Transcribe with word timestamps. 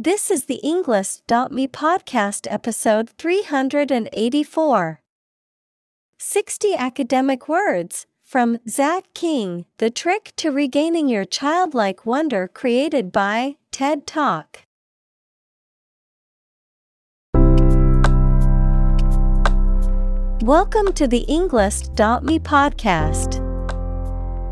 This 0.00 0.30
is 0.30 0.44
the 0.44 0.60
Englist.me 0.62 1.66
podcast 1.66 2.46
episode 2.48 3.10
384. 3.18 5.00
60 6.16 6.74
academic 6.76 7.48
words 7.48 8.06
from 8.22 8.60
Zach 8.68 9.06
King 9.12 9.64
The 9.78 9.90
Trick 9.90 10.32
to 10.36 10.52
Regaining 10.52 11.08
Your 11.08 11.24
Childlike 11.24 12.06
Wonder 12.06 12.46
created 12.46 13.10
by 13.10 13.56
TED 13.72 14.06
Talk. 14.06 14.62
Welcome 20.44 20.92
to 20.92 21.08
the 21.08 21.24
Englist.me 21.28 22.38
podcast. 22.38 23.40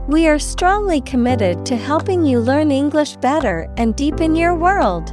We 0.09 0.27
are 0.27 0.41
strongly 0.41 1.01
committed 1.03 1.65
to 1.67 1.77
helping 1.77 2.27
you 2.27 2.41
learn 2.41 2.73
English 2.73 3.15
better 3.19 3.73
and 3.77 3.95
deepen 3.95 4.35
your 4.35 4.57
world. 4.57 5.13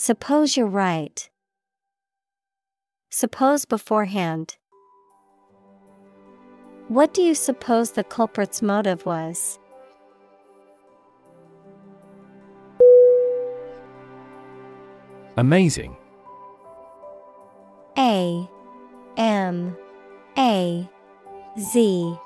Suppose 0.00 0.56
you're 0.56 0.68
right. 0.68 1.28
Suppose 3.10 3.64
beforehand. 3.64 4.56
What 6.86 7.12
do 7.12 7.20
you 7.20 7.34
suppose 7.34 7.90
the 7.90 8.04
culprit's 8.04 8.62
motive 8.62 9.04
was? 9.04 9.58
Amazing. 15.36 15.96
A 17.98 18.48
M 19.16 19.76
A 20.38 20.88
Z 21.58 22.16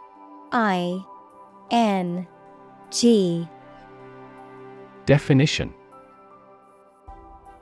I 0.53 1.03
N 1.71 2.27
G 2.91 3.49
Definition 5.07 5.73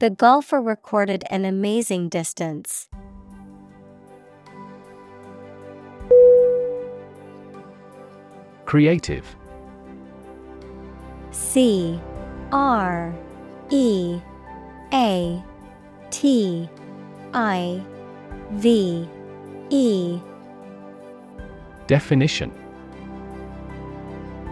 The 0.00 0.08
golfer 0.08 0.62
recorded 0.62 1.24
an 1.28 1.44
amazing 1.44 2.08
distance. 2.08 2.88
Creative. 8.64 9.26
C 11.32 12.00
R 12.50 13.14
E 13.68 14.18
A 14.94 15.44
T 16.08 16.66
I 17.34 17.84
V 18.52 19.06
E. 19.68 20.18
Definition 21.86 22.59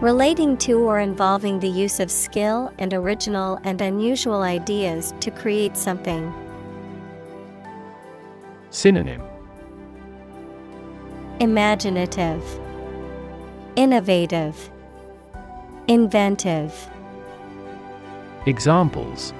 Relating 0.01 0.55
to 0.59 0.79
or 0.79 1.01
involving 1.01 1.59
the 1.59 1.67
use 1.67 1.99
of 1.99 2.09
skill 2.09 2.71
and 2.79 2.93
original 2.93 3.59
and 3.65 3.81
unusual 3.81 4.43
ideas 4.43 5.13
to 5.19 5.29
create 5.29 5.75
something. 5.75 6.33
Synonym 8.69 9.21
Imaginative, 11.41 12.41
Innovative, 13.75 14.69
Inventive. 15.89 16.87
Examples 18.45 19.33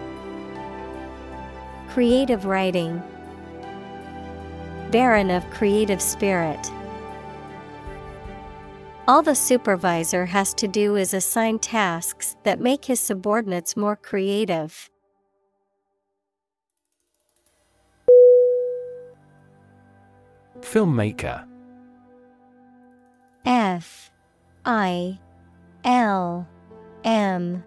Creative 1.87 2.43
writing. 2.43 3.01
Barren 4.91 5.31
of 5.31 5.49
creative 5.51 6.01
spirit. 6.01 6.69
All 9.09 9.23
the 9.23 9.33
supervisor 9.33 10.27
has 10.27 10.53
to 10.53 10.67
do 10.67 10.95
is 10.95 11.15
assign 11.15 11.57
tasks 11.57 12.35
that 12.43 12.59
make 12.59 12.85
his 12.85 12.99
subordinates 12.99 13.75
more 13.75 13.95
creative. 13.95 14.87
Filmmaker. 20.59 21.43
F 23.45 24.11
I 24.63 25.17
L 25.83 26.47
M 27.03 27.63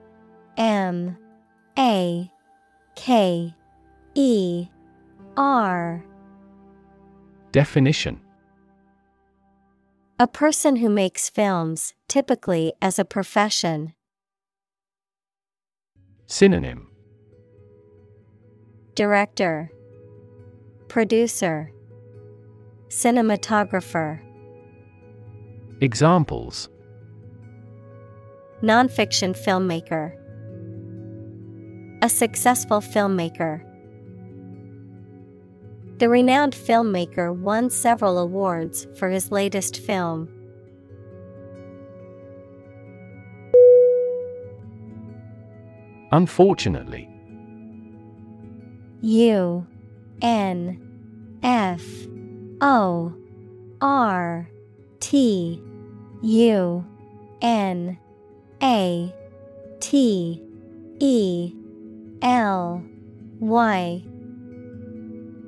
M 0.56 1.18
A 1.76 2.30
K 2.94 3.52
E 4.14 4.68
R. 5.36 6.04
Definition 7.50 8.20
A 10.22 10.28
person 10.28 10.76
who 10.76 10.88
makes 10.88 11.28
films, 11.28 11.94
typically 12.06 12.72
as 12.80 12.96
a 13.00 13.04
profession. 13.04 13.92
Synonym 16.28 16.86
Director, 18.94 19.72
Producer, 20.86 21.72
Cinematographer. 22.86 24.20
Examples 25.80 26.68
Nonfiction 28.62 29.34
filmmaker. 29.34 30.14
A 32.00 32.08
successful 32.08 32.80
filmmaker. 32.80 33.71
The 35.98 36.08
renowned 36.08 36.54
filmmaker 36.54 37.34
won 37.34 37.70
several 37.70 38.18
awards 38.18 38.86
for 38.96 39.08
his 39.08 39.30
latest 39.30 39.78
film. 39.78 40.28
Unfortunately 46.10 47.08
U 49.00 49.66
N 50.20 50.80
F 51.42 51.82
O 52.60 53.12
R 53.80 54.48
T 55.00 55.60
U 56.22 56.84
N 57.40 57.98
A 58.62 59.14
T 59.80 60.42
E 61.00 61.52
L 62.22 62.84
Y. 63.40 64.04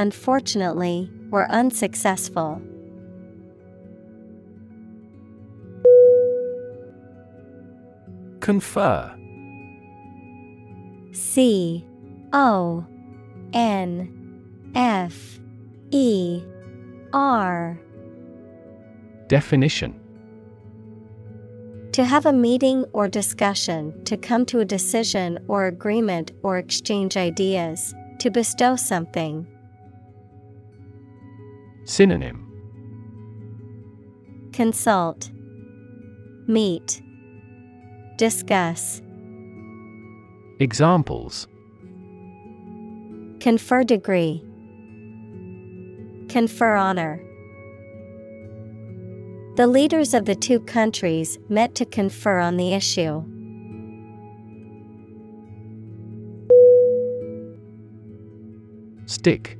unfortunately, 0.00 1.10
were 1.28 1.46
unsuccessful. 1.50 2.60
Confer. 8.40 9.14
C. 11.12 11.86
O. 12.32 12.86
N. 13.52 14.72
F. 14.74 15.38
E. 15.90 16.42
R. 17.12 17.78
Definition. 19.28 20.00
To 21.92 22.04
have 22.04 22.24
a 22.24 22.32
meeting 22.32 22.86
or 22.94 23.06
discussion, 23.06 24.02
to 24.04 24.16
come 24.16 24.46
to 24.46 24.60
a 24.60 24.64
decision 24.64 25.38
or 25.46 25.66
agreement 25.66 26.32
or 26.42 26.56
exchange 26.56 27.18
ideas, 27.18 27.94
to 28.20 28.30
bestow 28.30 28.76
something. 28.76 29.46
Synonym 31.90 32.46
Consult, 34.52 35.32
Meet, 36.46 37.02
Discuss. 38.16 39.02
Examples 40.60 41.48
Confer 43.40 43.82
degree. 43.82 44.40
Confer 46.28 46.76
honor. 46.76 47.20
The 49.56 49.66
leaders 49.66 50.14
of 50.14 50.26
the 50.26 50.36
two 50.36 50.60
countries 50.60 51.40
met 51.48 51.74
to 51.74 51.84
confer 51.84 52.38
on 52.38 52.56
the 52.56 52.72
issue. 52.72 53.24
Stick 59.06 59.59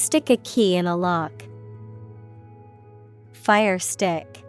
Stick 0.00 0.30
a 0.30 0.38
key 0.38 0.76
in 0.76 0.86
a 0.86 0.96
lock. 0.96 1.44
Fire 3.32 3.78
stick. 3.78 4.42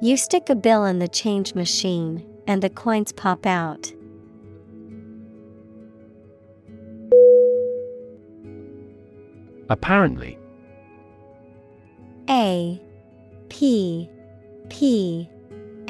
You 0.00 0.16
stick 0.16 0.48
a 0.48 0.54
bill 0.54 0.84
in 0.84 1.00
the 1.00 1.08
change 1.08 1.52
machine, 1.52 2.24
and 2.46 2.62
the 2.62 2.70
coins 2.70 3.10
pop 3.10 3.44
out. 3.44 3.92
Apparently 9.68 10.38
A 12.30 12.80
P 13.48 14.08
P 14.68 15.28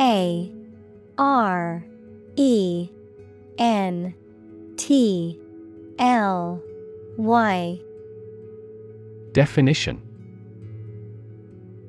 A 0.00 0.50
R 1.18 1.84
E 2.36 2.88
N 3.58 4.14
T 4.78 5.38
L 5.98 6.62
Y 7.16 7.80
Definition 9.32 10.02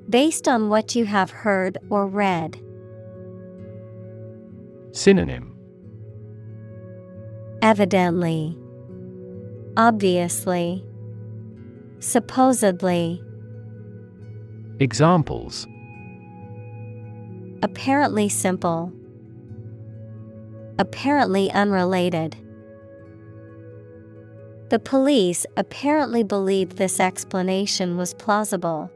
Based 0.09 0.47
on 0.47 0.69
what 0.69 0.95
you 0.95 1.05
have 1.05 1.31
heard 1.31 1.77
or 1.89 2.07
read. 2.07 2.57
Synonym 4.93 5.53
Evidently. 7.61 8.57
Obviously. 9.75 10.85
Supposedly. 11.99 13.21
Examples 14.79 15.67
Apparently 17.63 18.29
simple. 18.29 18.93
Apparently 20.79 21.51
unrelated. 21.51 22.37
The 24.69 24.79
police 24.79 25.45
apparently 25.55 26.23
believed 26.23 26.73
this 26.77 26.99
explanation 26.99 27.95
was 27.95 28.13
plausible. 28.13 28.91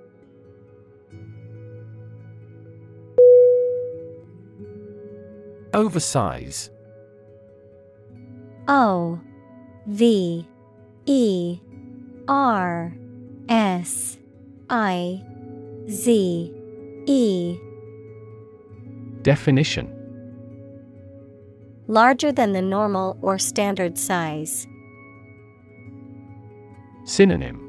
Oversize 5.73 6.69
O 8.67 9.21
V 9.87 10.45
E 11.05 11.59
R 12.27 12.93
S 13.47 14.17
I 14.69 15.23
Z 15.89 16.53
E 17.05 17.57
Definition 19.21 19.97
Larger 21.87 22.33
than 22.33 22.51
the 22.51 22.61
normal 22.61 23.17
or 23.21 23.37
standard 23.37 23.97
size. 23.97 24.67
Synonym 27.05 27.67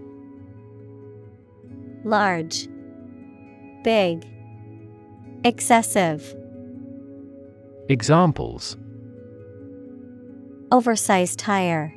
Large, 2.05 2.69
Big, 3.85 4.27
Excessive. 5.45 6.37
Examples 7.89 8.77
Oversized 10.71 11.39
tire. 11.39 11.93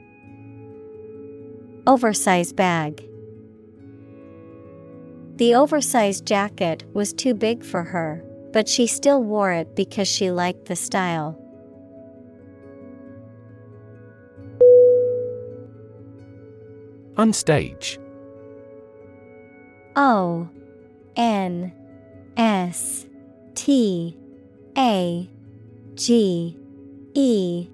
Oversized 1.88 2.56
bag. 2.56 3.08
The 5.36 5.54
oversized 5.54 6.26
jacket 6.26 6.84
was 6.94 7.14
too 7.14 7.34
big 7.34 7.64
for 7.64 7.84
her, 7.84 8.24
but 8.52 8.68
she 8.68 8.88
still 8.88 9.22
wore 9.22 9.52
it 9.52 9.76
because 9.76 10.08
she 10.08 10.32
liked 10.32 10.66
the 10.66 10.76
style. 10.76 11.40
Unstage 17.18 17.98
O 19.96 20.50
N 21.16 21.72
S 22.36 23.06
T 23.56 24.18
A 24.78 25.30
G 25.96 26.58
E 27.14 27.70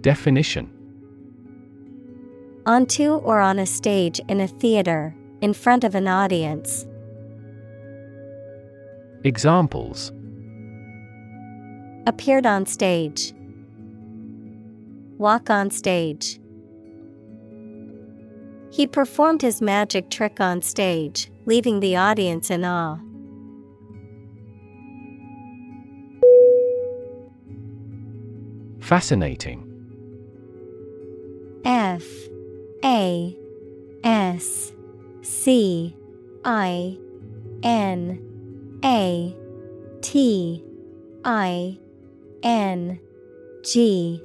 Definition 0.00 0.72
Onto 2.66 3.14
or 3.14 3.38
on 3.38 3.60
a 3.60 3.66
stage 3.66 4.20
in 4.28 4.40
a 4.40 4.48
theater, 4.48 5.14
in 5.40 5.54
front 5.54 5.84
of 5.84 5.94
an 5.94 6.08
audience. 6.08 6.84
Examples 9.22 10.10
Appeared 12.08 12.46
on 12.46 12.66
stage. 12.66 13.32
Walk 15.18 15.48
on 15.48 15.70
stage. 15.70 16.40
He 18.76 18.86
performed 18.86 19.40
his 19.40 19.62
magic 19.62 20.10
trick 20.10 20.38
on 20.38 20.60
stage, 20.60 21.30
leaving 21.46 21.80
the 21.80 21.96
audience 21.96 22.50
in 22.50 22.62
awe. 22.62 22.98
Fascinating. 28.80 29.62
F 31.64 32.04
A 32.84 33.34
S 34.04 34.74
C 35.22 35.96
I 36.44 36.98
N 37.62 38.78
A 38.84 39.34
T 40.02 40.62
I 41.24 41.78
N 42.42 43.00
G. 43.64 44.22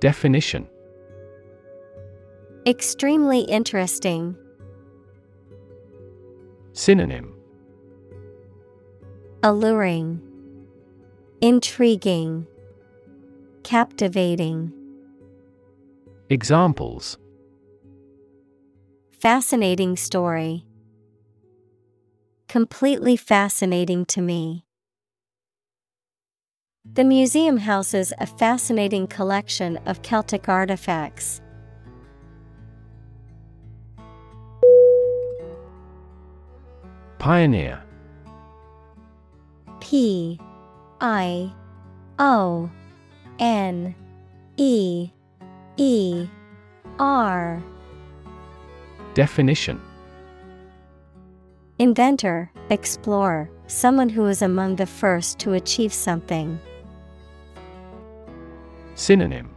Definition 0.00 0.66
Extremely 2.68 3.40
interesting. 3.40 4.36
Synonym 6.74 7.32
Alluring, 9.42 10.20
Intriguing, 11.40 12.46
Captivating. 13.62 14.70
Examples 16.28 17.16
Fascinating 19.18 19.96
story. 19.96 20.66
Completely 22.48 23.16
fascinating 23.16 24.04
to 24.04 24.20
me. 24.20 24.66
The 26.84 27.04
museum 27.04 27.56
houses 27.56 28.12
a 28.18 28.26
fascinating 28.26 29.06
collection 29.06 29.78
of 29.86 30.02
Celtic 30.02 30.50
artifacts. 30.50 31.40
Pioneer. 37.18 37.82
P 39.80 40.38
I 41.00 41.52
O 42.18 42.70
N 43.38 43.94
E 44.56 45.10
E 45.76 46.26
R. 46.98 47.62
Definition. 49.14 49.80
Inventor, 51.80 52.50
explorer, 52.70 53.50
someone 53.66 54.08
who 54.08 54.26
is 54.26 54.42
among 54.42 54.76
the 54.76 54.86
first 54.86 55.38
to 55.40 55.52
achieve 55.54 55.92
something. 55.92 56.58
Synonym. 58.94 59.48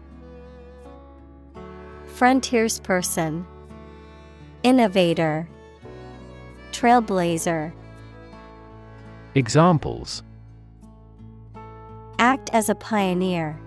Frontiersperson, 2.16 3.46
Innovator, 4.64 5.50
Trailblazer. 6.72 7.74
Examples 9.36 10.24
Act 12.20 12.50
as 12.54 12.70
a 12.70 12.76
pioneer. 12.76 13.60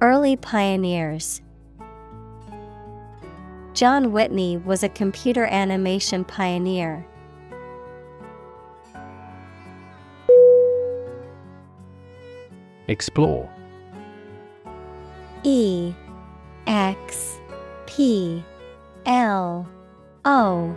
Early 0.00 0.36
pioneers. 0.36 1.40
John 3.74 4.12
Whitney 4.12 4.56
was 4.58 4.82
a 4.82 4.88
computer 4.88 5.44
animation 5.46 6.24
pioneer. 6.24 7.06
Explore 12.86 13.50
E 15.42 15.94
X 16.66 17.38
P 17.86 18.44
L 19.06 19.66
O 20.24 20.76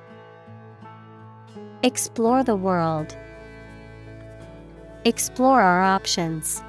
Explore 1.83 2.43
the 2.43 2.55
world, 2.55 3.17
Explore 5.03 5.61
our 5.61 5.81
options. 5.81 6.61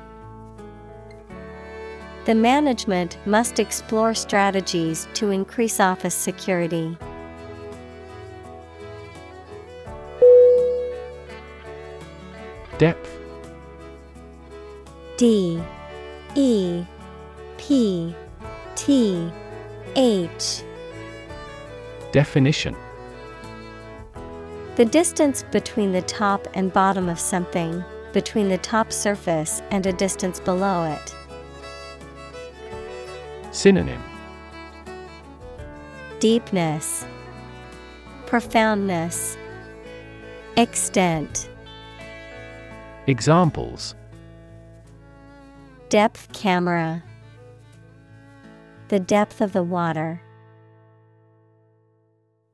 The 2.25 2.35
management 2.35 3.19
must 3.27 3.59
explore 3.59 4.15
strategies 4.15 5.07
to 5.13 5.29
increase 5.29 5.81
office 5.81 6.15
security. 6.15 6.97
Depth. 12.79 13.19
D. 15.19 15.61
E. 16.35 16.87
P. 17.59 18.15
T. 18.77 19.31
H. 19.95 20.63
Definition 22.13 22.75
The 24.75 24.87
distance 24.87 25.43
between 25.51 25.93
the 25.93 26.01
top 26.01 26.49
and 26.55 26.73
bottom 26.73 27.11
of 27.11 27.21
something, 27.21 27.85
between 28.15 28.49
the 28.49 28.57
top 28.57 28.91
surface 28.91 29.61
and 29.71 29.85
a 29.85 29.93
distance 29.93 30.41
below 30.41 30.85
it. 30.85 31.15
Synonym 33.51 34.03
Deepness, 36.21 37.05
Profoundness, 38.25 39.37
Extent. 40.57 41.51
Examples 43.07 43.95
Depth 45.91 46.33
camera. 46.33 47.03
The 48.89 49.01
depth 49.01 49.43
of 49.43 49.53
the 49.53 49.63
water. 49.63 50.23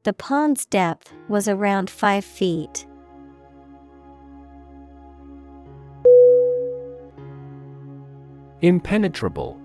The 0.08 0.14
pond's 0.14 0.64
depth 0.64 1.12
was 1.28 1.48
around 1.48 1.90
five 1.90 2.24
feet. 2.24 2.86
Impenetrable. 8.62 9.60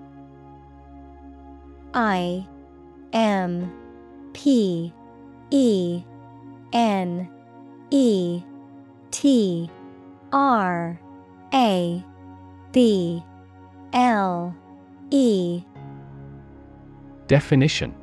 I 1.94 2.46
M 3.14 3.72
P 4.34 4.94
E 5.50 6.04
N 6.74 7.30
E 7.90 8.44
T 9.12 9.72
R 10.34 11.00
A 11.54 12.04
B 12.74 13.24
L 13.94 14.54
E. 15.10 15.64
Definition 17.28 17.96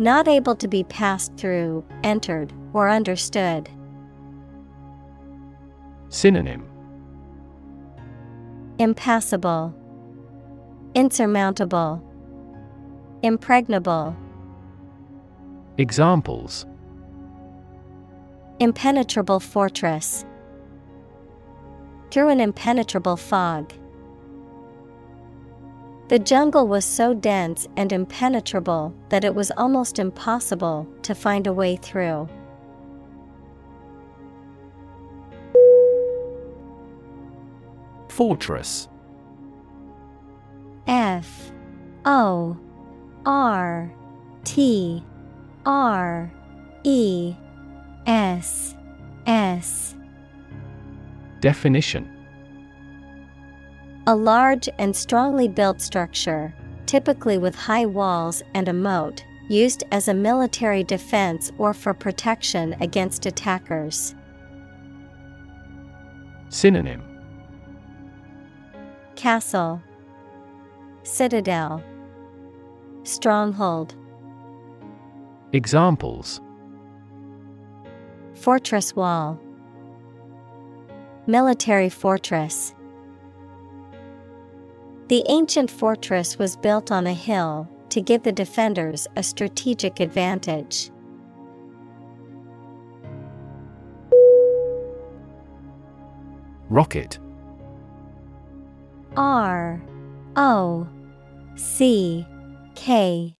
Not 0.00 0.28
able 0.28 0.56
to 0.56 0.66
be 0.66 0.82
passed 0.84 1.36
through, 1.36 1.84
entered, 2.02 2.54
or 2.72 2.88
understood. 2.88 3.68
Synonym 6.08 6.66
Impassable, 8.78 9.74
Insurmountable, 10.94 12.02
Impregnable, 13.22 14.16
Examples 15.76 16.64
Impenetrable 18.58 19.38
fortress. 19.38 20.24
Through 22.10 22.30
an 22.30 22.40
impenetrable 22.40 23.18
fog. 23.18 23.70
The 26.10 26.18
jungle 26.18 26.66
was 26.66 26.84
so 26.84 27.14
dense 27.14 27.68
and 27.76 27.92
impenetrable 27.92 28.92
that 29.10 29.22
it 29.22 29.32
was 29.32 29.52
almost 29.52 30.00
impossible 30.00 30.88
to 31.02 31.14
find 31.14 31.46
a 31.46 31.52
way 31.52 31.76
through. 31.76 32.28
Fortress. 38.08 38.88
F. 40.88 41.52
O. 42.04 42.58
R. 43.24 43.94
T. 44.42 45.04
R. 45.64 46.32
E. 46.82 47.36
S. 48.08 48.74
S. 49.28 49.94
Definition 51.38 52.19
A 54.06 54.16
large 54.16 54.68
and 54.78 54.96
strongly 54.96 55.46
built 55.46 55.80
structure, 55.80 56.54
typically 56.86 57.38
with 57.38 57.54
high 57.54 57.86
walls 57.86 58.42
and 58.54 58.66
a 58.66 58.72
moat, 58.72 59.24
used 59.48 59.84
as 59.92 60.08
a 60.08 60.14
military 60.14 60.82
defense 60.82 61.52
or 61.58 61.74
for 61.74 61.92
protection 61.92 62.74
against 62.80 63.26
attackers. 63.26 64.14
Synonym 66.48 67.02
Castle, 69.16 69.82
Citadel, 71.02 71.82
Stronghold. 73.02 73.94
Examples 75.52 76.40
Fortress 78.34 78.96
wall, 78.96 79.38
Military 81.26 81.90
fortress. 81.90 82.74
The 85.10 85.24
ancient 85.28 85.72
fortress 85.72 86.38
was 86.38 86.56
built 86.56 86.92
on 86.92 87.04
a 87.08 87.12
hill 87.12 87.68
to 87.88 88.00
give 88.00 88.22
the 88.22 88.30
defenders 88.30 89.08
a 89.16 89.24
strategic 89.24 89.98
advantage. 89.98 90.92
Rocket. 96.68 97.18
R 99.16 99.82
O 100.36 100.86
C 101.56 102.24
K 102.76 103.34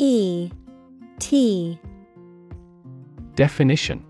E 0.00 0.50
T. 1.20 1.78
Definition 3.36 4.04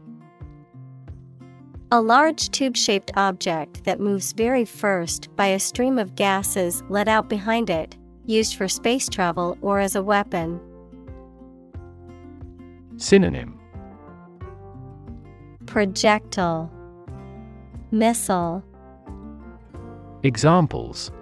A 1.93 2.00
large 2.00 2.50
tube 2.50 2.76
shaped 2.76 3.12
object 3.14 3.85
that 3.85 4.00
moves 4.00 4.33
very 4.33 4.64
first 4.64 5.29
by 5.37 5.47
a 5.49 5.61
stream 5.61 5.99
of 5.99 6.17
gases 6.17 6.83
let 6.88 7.09
out 7.09 7.29
behind 7.29 7.71
it, 7.71 7.97
used 8.25 8.57
for 8.57 8.67
space 8.69 9.09
travel 9.09 9.59
or 9.61 9.79
as 9.81 9.95
a 9.95 10.03
weapon. 10.03 10.61
Synonym 12.97 13.59
Projectile 15.67 16.73
Missile 17.91 18.64
Examples 20.23 21.12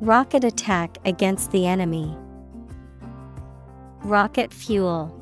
Rocket 0.00 0.44
attack 0.44 0.96
against 1.04 1.50
the 1.50 1.66
enemy. 1.66 2.16
Rocket 4.02 4.52
fuel. 4.52 5.19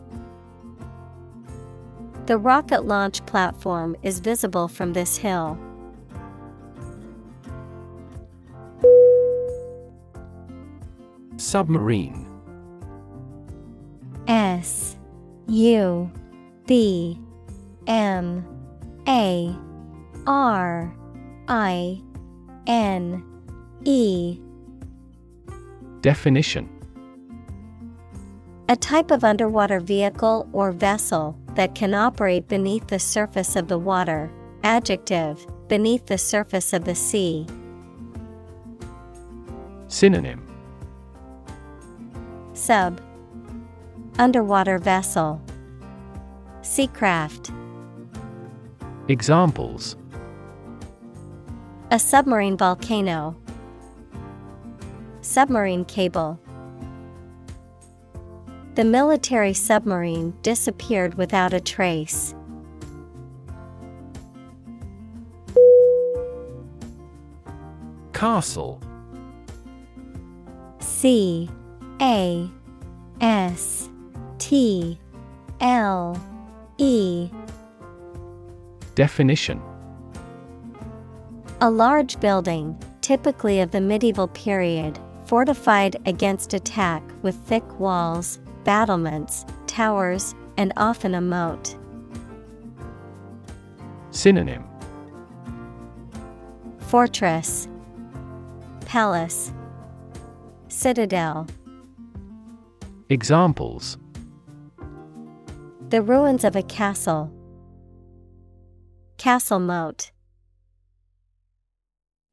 The 2.29 2.37
rocket 2.37 2.85
launch 2.85 3.25
platform 3.25 3.97
is 4.03 4.21
visible 4.21 4.69
from 4.69 4.93
this 4.93 5.17
hill. 5.17 5.59
Submarine. 11.39 12.27
S 14.27 14.99
U 15.47 16.13
B 16.67 17.19
M 17.87 18.45
A 19.09 19.57
R 20.27 20.95
I 21.49 22.03
N 22.67 23.25
E. 23.87 24.39
Definition. 26.03 26.69
A 28.69 28.77
type 28.77 29.11
of 29.11 29.25
underwater 29.25 29.81
vehicle 29.81 30.47
or 30.53 30.73
vessel 30.73 31.39
that 31.59 31.75
can 31.75 31.93
operate 31.93 32.47
beneath 32.47 32.87
the 32.87 33.01
surface 33.01 33.57
of 33.57 33.67
the 33.67 33.77
water. 33.77 34.31
Adjective, 34.63 35.45
beneath 35.67 36.07
the 36.07 36.17
surface 36.17 36.73
of 36.73 36.85
the 36.85 36.95
sea. 36.95 37.49
Synonym. 39.89 40.41
Sub. 42.53 43.01
Underwater 44.21 44.79
vessel. 44.79 45.43
Seacraft. 46.63 47.53
Examples. 49.09 49.97
A 51.91 51.99
submarine 51.99 52.57
volcano. 52.57 53.37
Submarine 55.23 55.85
cable 55.85 56.39
The 58.79 58.85
military 58.85 59.55
submarine 59.55 60.35
disappeared 60.43 61.15
without 61.15 61.53
a 61.53 61.59
trace. 61.59 62.33
Castle. 68.13 68.81
C 70.79 71.51
A 72.01 72.49
S 73.21 73.91
T 74.39 74.97
L 75.61 76.17
E. 76.77 77.31
Definition. 78.95 79.61
A 81.61 81.69
large 81.69 82.21
building, 82.21 82.81
typically 83.01 83.61
of 83.61 83.73
the 83.73 83.81
medieval 83.81 84.29
period, 84.29 85.01
fortified 85.25 85.97
against 86.07 86.55
attack 86.55 87.03
with 87.23 87.35
thick 87.35 87.81
walls, 87.81 88.39
battlements, 88.69 89.47
towers, 89.67 90.35
and 90.59 90.75
often 90.77 91.15
a 91.15 91.23
moat. 91.23 91.75
Synonym 94.11 94.63
Fortress 96.77 97.67
Palace 98.85 99.55
Citadel 100.69 101.47
Examples 103.09 103.97
The 105.89 106.03
ruins 106.03 106.45
of 106.45 106.55
a 106.55 106.63
castle. 106.63 107.33
Castle 109.17 109.61
moat. 109.61 110.11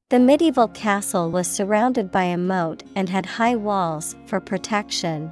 The 0.09 0.19
medieval 0.19 0.67
castle 0.67 1.31
was 1.31 1.47
surrounded 1.47 2.11
by 2.11 2.25
a 2.25 2.37
moat 2.37 2.83
and 2.93 3.07
had 3.07 3.25
high 3.25 3.55
walls 3.55 4.17
for 4.25 4.41
protection. 4.41 5.31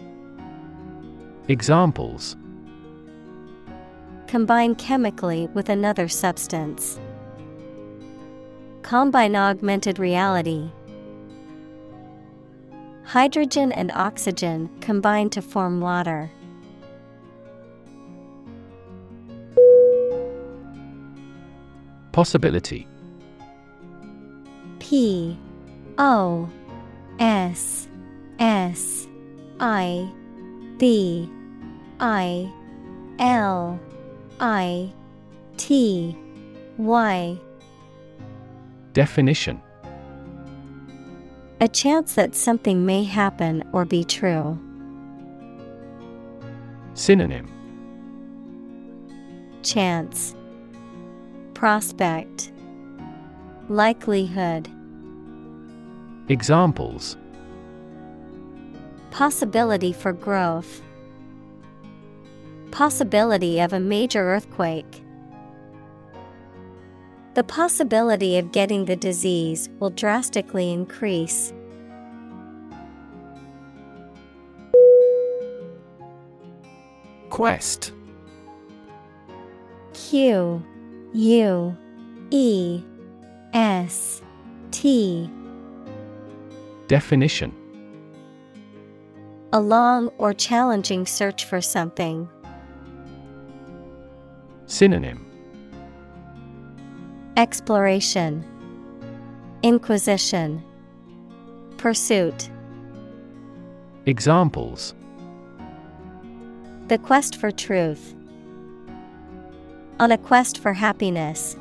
Examples 1.47 2.35
Combine 4.27 4.75
chemically 4.75 5.47
with 5.53 5.69
another 5.69 6.07
substance. 6.07 6.99
Combine 8.83 9.35
augmented 9.35 9.99
reality. 9.99 10.69
Hydrogen 13.03 13.71
and 13.71 13.91
oxygen 13.91 14.69
combine 14.79 15.29
to 15.31 15.41
form 15.41 15.81
water. 15.81 16.31
Possibility 22.11 22.87
P 24.79 25.37
O 25.97 26.49
S 27.19 27.87
S 28.39 29.07
I 29.59 30.09
B 30.81 31.29
I 31.99 32.51
L 33.19 33.79
I 34.39 34.91
T 35.57 36.17
Y. 36.79 37.37
Definition. 38.93 39.61
A 41.59 41.67
chance 41.67 42.15
that 42.15 42.33
something 42.33 42.83
may 42.83 43.03
happen 43.03 43.63
or 43.71 43.85
be 43.85 44.03
true. 44.03 44.57
Synonym. 46.95 47.47
Chance. 49.61 50.35
Prospect. 51.53 52.51
Likelihood. 53.69 54.67
Examples 56.27 57.17
Possibility 59.11 59.91
for 59.91 60.13
growth. 60.13 60.81
Possibility 62.71 63.59
of 63.59 63.73
a 63.73 63.79
major 63.79 64.21
earthquake. 64.21 65.03
The 67.33 67.43
possibility 67.43 68.37
of 68.37 68.51
getting 68.51 68.85
the 68.85 68.95
disease 68.95 69.69
will 69.79 69.89
drastically 69.89 70.71
increase. 70.71 71.53
Quest 77.29 77.91
Q 79.93 80.63
U 81.13 81.77
E 82.29 82.83
S 83.53 84.21
T 84.71 85.29
Definition 86.87 87.60
A 89.53 89.59
long 89.59 90.07
or 90.17 90.33
challenging 90.33 91.05
search 91.05 91.43
for 91.43 91.59
something. 91.59 92.29
Synonym 94.65 95.25
Exploration, 97.35 98.45
Inquisition, 99.61 100.63
Pursuit. 101.75 102.49
Examples 104.05 104.95
The 106.87 106.97
quest 106.97 107.35
for 107.35 107.51
truth. 107.51 108.15
On 109.99 110.13
a 110.13 110.17
quest 110.17 110.59
for 110.59 110.71
happiness. 110.71 111.57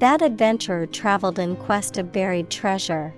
That 0.00 0.20
adventurer 0.20 0.84
traveled 0.84 1.38
in 1.38 1.56
quest 1.56 1.96
of 1.96 2.12
buried 2.12 2.50
treasure. 2.50 3.14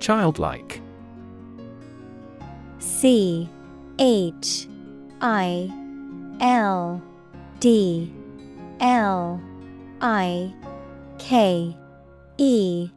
Childlike. 0.00 0.80
C 2.78 3.48
H 3.98 4.66
I 5.20 5.70
L 6.40 7.02
D 7.60 8.12
L 8.80 9.40
I 10.00 10.54
K 11.18 11.76
E. 12.38 12.90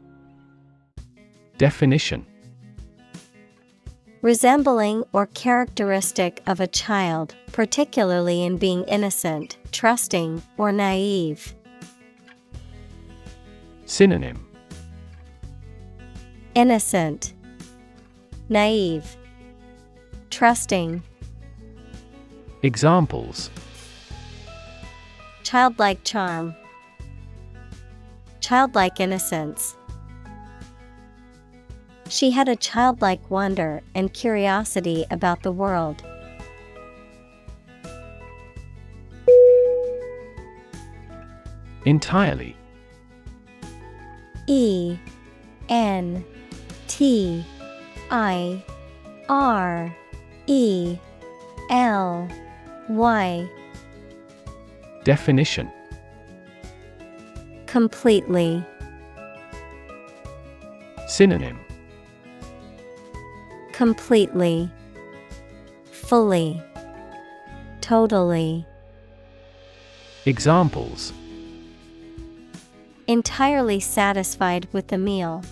Definition. 1.58 2.26
Resembling 4.22 5.04
or 5.12 5.26
characteristic 5.28 6.42
of 6.48 6.62
a 6.62 6.68
child, 6.68 7.36
particularly 7.52 8.44
in 8.44 8.56
being 8.56 8.86
innocent, 8.86 9.58
trusting, 9.74 10.42
or 10.58 10.72
naive. 10.72 11.54
Synonym 13.86 14.53
Innocent, 16.56 17.34
naive, 18.48 19.18
trusting, 20.30 21.02
Examples 22.62 23.50
childlike 25.44 26.04
charm, 26.04 26.56
childlike 28.40 29.00
innocence. 29.00 29.76
She 32.08 32.32
had 32.32 32.48
a 32.48 32.56
childlike 32.56 33.30
wonder 33.30 33.82
and 33.94 34.14
curiosity 34.14 35.06
about 35.12 35.44
the 35.44 35.52
world. 35.52 36.04
Entirely 41.86 42.56
E 44.48 44.98
N 45.68 46.24
T 47.04 47.44
I 48.12 48.64
R 49.28 49.94
E 50.48 50.98
L 51.70 52.30
Y 52.88 53.50
Definition. 55.04 55.70
Completely. 57.66 58.64
Synonym. 61.10 61.60
Completely. 63.74 64.72
Fully. 65.92 66.62
Totally. 67.82 68.66
Examples. 70.26 71.12
Entirely 73.08 73.82
satisfied 73.82 74.70
with 74.72 74.88
the 74.88 74.98
meal. 74.98 75.44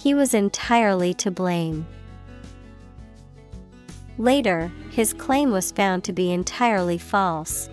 He 0.00 0.14
was 0.14 0.32
entirely 0.32 1.12
to 1.14 1.30
blame. 1.30 1.86
Later, 4.16 4.72
his 4.90 5.12
claim 5.12 5.50
was 5.50 5.70
found 5.70 6.04
to 6.04 6.14
be 6.14 6.32
entirely 6.32 6.96
false. 6.96 7.68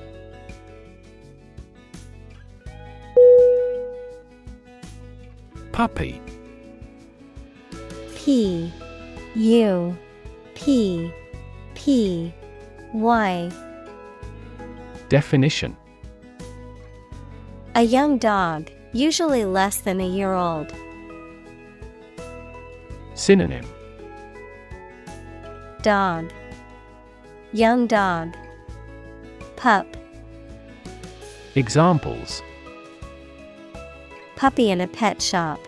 Puppy 5.71 6.19
P 8.15 8.73
U 9.35 9.97
P 10.55 11.13
P 11.75 12.33
Y 12.93 13.51
Definition 15.07 15.77
A 17.75 17.83
young 17.83 18.17
dog, 18.17 18.69
usually 18.91 19.45
less 19.45 19.77
than 19.77 20.01
a 20.01 20.07
year 20.07 20.33
old. 20.33 20.73
Synonym. 23.17 23.65
Dog 25.81 26.31
Young 27.51 27.87
dog 27.87 28.35
Pup. 29.55 29.97
Examples. 31.55 32.43
Puppy 34.35 34.69
in 34.69 34.81
a 34.81 34.87
pet 34.87 35.19
shop. 35.19 35.59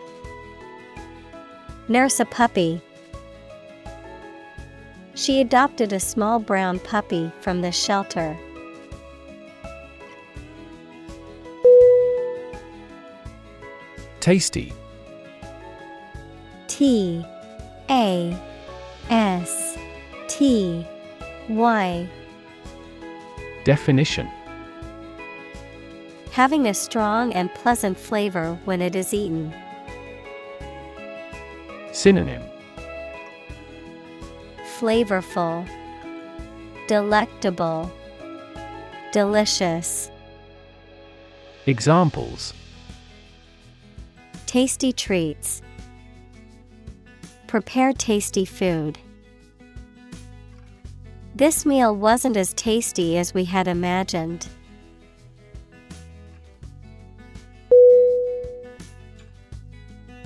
Nurse 1.88 2.20
a 2.20 2.24
puppy. 2.24 2.80
She 5.16 5.40
adopted 5.40 5.92
a 5.92 5.98
small 5.98 6.38
brown 6.38 6.78
puppy 6.78 7.32
from 7.40 7.62
the 7.62 7.72
shelter. 7.72 8.38
Tasty. 14.20 14.72
T 16.68 17.24
A 17.90 18.40
S 19.10 19.76
T 20.28 20.86
Y 21.48 22.08
Definition 23.64 24.28
Having 26.30 26.68
a 26.68 26.74
strong 26.74 27.32
and 27.32 27.52
pleasant 27.52 27.98
flavor 27.98 28.56
when 28.64 28.80
it 28.80 28.94
is 28.94 29.12
eaten. 29.12 29.52
Synonym 31.90 32.42
Flavorful, 34.78 35.68
Delectable, 36.86 37.90
Delicious. 39.12 40.12
Examples 41.66 42.54
Tasty 44.46 44.92
treats. 44.92 45.60
Prepare 47.50 47.92
tasty 47.92 48.44
food. 48.44 48.96
This 51.34 51.66
meal 51.66 51.96
wasn't 51.96 52.36
as 52.36 52.52
tasty 52.52 53.18
as 53.18 53.34
we 53.34 53.44
had 53.44 53.66
imagined. 53.66 54.46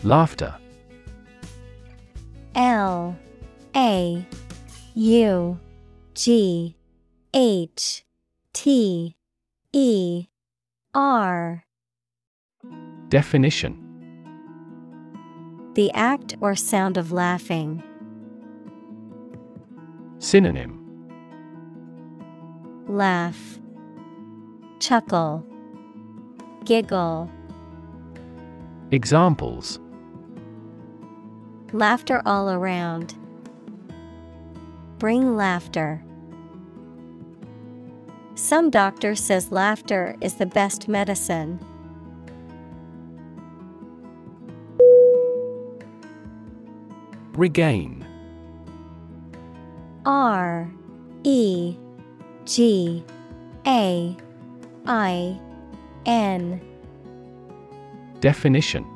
Laughter 0.02 0.54
L 2.54 3.16
A 3.74 4.26
U 4.94 5.58
G 6.12 6.76
H 7.32 8.04
T 8.52 9.16
E 9.72 10.26
R 10.92 11.64
Definition 13.08 13.83
The 15.74 15.92
act 15.92 16.36
or 16.40 16.54
sound 16.54 16.96
of 16.96 17.10
laughing. 17.10 17.82
Synonym 20.20 20.80
Laugh, 22.86 23.58
Chuckle, 24.78 25.44
Giggle. 26.64 27.28
Examples 28.92 29.80
Laughter 31.72 32.22
all 32.24 32.50
around. 32.50 33.14
Bring 34.98 35.36
laughter. 35.36 36.04
Some 38.36 38.70
doctor 38.70 39.16
says 39.16 39.50
laughter 39.50 40.14
is 40.20 40.34
the 40.34 40.46
best 40.46 40.86
medicine. 40.86 41.58
Regain. 47.36 48.06
R 50.06 50.70
E 51.24 51.76
G 52.44 53.04
A 53.66 54.16
I 54.86 55.40
N. 56.06 56.60
Definition. 58.20 58.86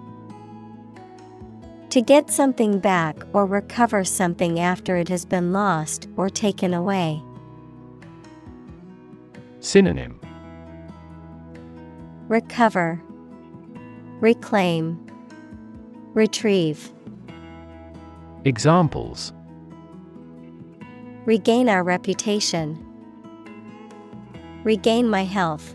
To 1.90 2.00
get 2.02 2.30
something 2.30 2.78
back 2.78 3.16
or 3.32 3.44
recover 3.44 4.04
something 4.04 4.60
after 4.60 4.96
it 4.96 5.08
has 5.08 5.24
been 5.24 5.52
lost 5.52 6.06
or 6.16 6.28
taken 6.28 6.74
away. 6.74 7.22
Synonym. 9.60 10.20
Recover, 12.28 13.02
Reclaim, 14.20 15.04
Retrieve. 16.14 16.92
Examples 18.44 19.32
Regain 21.24 21.68
our 21.68 21.82
reputation. 21.82 22.82
Regain 24.62 25.10
my 25.10 25.24
health. 25.24 25.74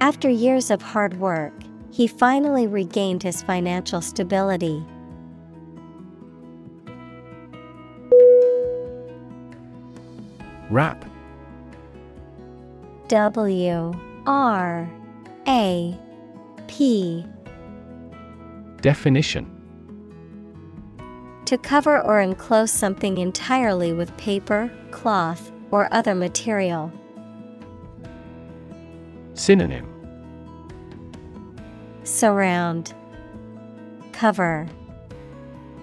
After 0.00 0.28
years 0.28 0.70
of 0.70 0.80
hard 0.82 1.20
work, 1.20 1.52
he 1.92 2.06
finally 2.06 2.66
regained 2.66 3.22
his 3.22 3.42
financial 3.42 4.00
stability. 4.00 4.84
Wrap 10.70 11.04
W 13.08 13.92
R 14.26 14.90
A 15.46 16.00
P 16.66 17.26
Definition 18.80 19.61
To 21.46 21.58
cover 21.58 22.00
or 22.00 22.20
enclose 22.20 22.70
something 22.70 23.18
entirely 23.18 23.92
with 23.92 24.16
paper, 24.16 24.70
cloth, 24.90 25.50
or 25.70 25.92
other 25.92 26.14
material. 26.14 26.92
Synonym 29.34 29.88
Surround, 32.04 32.94
Cover, 34.12 34.68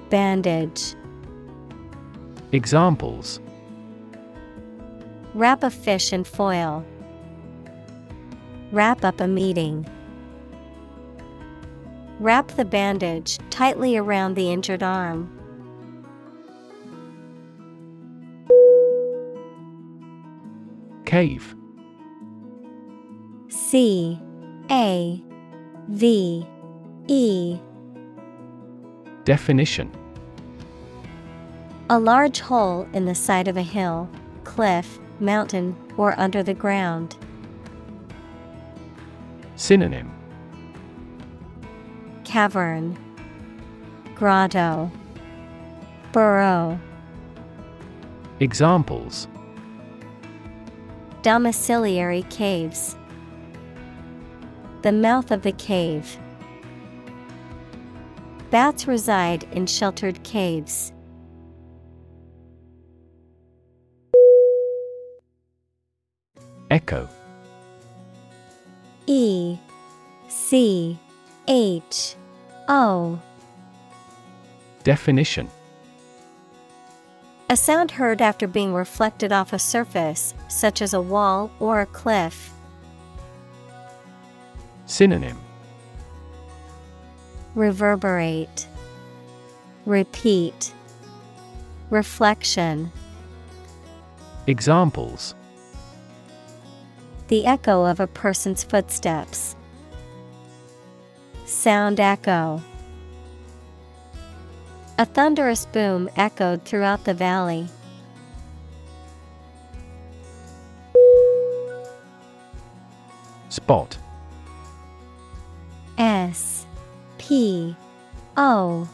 Bandage. 0.10 0.96
Examples 2.52 3.40
Wrap 5.34 5.64
a 5.64 5.70
fish 5.70 6.12
in 6.12 6.24
foil. 6.24 6.84
Wrap 8.72 9.04
up 9.06 9.20
a 9.22 9.28
meeting. 9.28 9.88
Wrap 12.20 12.48
the 12.50 12.66
bandage 12.66 13.38
tightly 13.50 13.96
around 13.96 14.36
the 14.36 14.52
injured 14.52 14.84
arm. 14.84 15.39
Cave. 21.10 21.56
C 23.50 24.22
A 24.70 25.24
V 25.88 26.48
E. 27.08 27.60
Definition. 29.24 29.92
A 31.90 31.98
large 31.98 32.42
hole 32.42 32.88
in 32.94 33.06
the 33.06 33.16
side 33.16 33.48
of 33.48 33.58
a 33.58 33.64
hill, 33.64 34.08
cliff, 34.44 35.00
mountain, 35.20 35.76
or 35.98 36.14
under 36.20 36.44
the 36.44 36.54
ground. 36.54 37.18
Synonym. 39.56 40.12
Cavern, 42.24 42.96
Grotto, 44.14 44.92
Burrow. 46.12 46.80
Examples 48.40 49.28
Domiciliary 51.22 52.24
caves. 52.30 52.96
The 54.84 54.94
mouth 54.94 55.32
of 55.32 55.42
the 55.42 55.52
cave. 55.52 56.18
Bats 58.52 58.88
reside 58.88 59.44
in 59.52 59.66
sheltered 59.66 60.24
caves. 60.24 60.94
Echo 66.72 67.10
E 69.06 69.58
C 70.30 70.98
H 71.50 72.16
O 72.70 73.20
Definition 74.84 75.50
A 77.52 77.58
sound 77.58 77.90
heard 77.90 78.22
after 78.22 78.48
being 78.48 78.76
reflected 78.76 79.32
off 79.32 79.54
a 79.54 79.58
surface, 79.58 80.36
such 80.50 80.84
as 80.84 80.94
a 80.94 81.02
wall 81.02 81.50
or 81.60 81.82
a 81.82 81.88
cliff. 81.88 82.54
Synonym 84.86 85.40
Reverberate, 87.56 88.68
Repeat, 89.88 90.76
Reflection. 91.90 92.92
Examples 94.46 95.34
The 97.30 97.48
echo 97.48 97.84
of 97.84 98.00
a 98.00 98.06
person's 98.06 98.64
footsteps. 98.64 99.56
Sound 101.46 102.00
echo. 102.00 102.62
A 105.00 105.06
thunderous 105.06 105.66
boom 105.66 106.10
echoed 106.18 106.66
throughout 106.66 107.06
the 107.06 107.14
valley. 107.14 107.70
Spot 113.48 113.98
S 115.98 116.66
P 117.18 117.78
O 118.36 118.90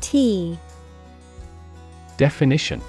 T 0.00 0.58
Definition 2.16 2.80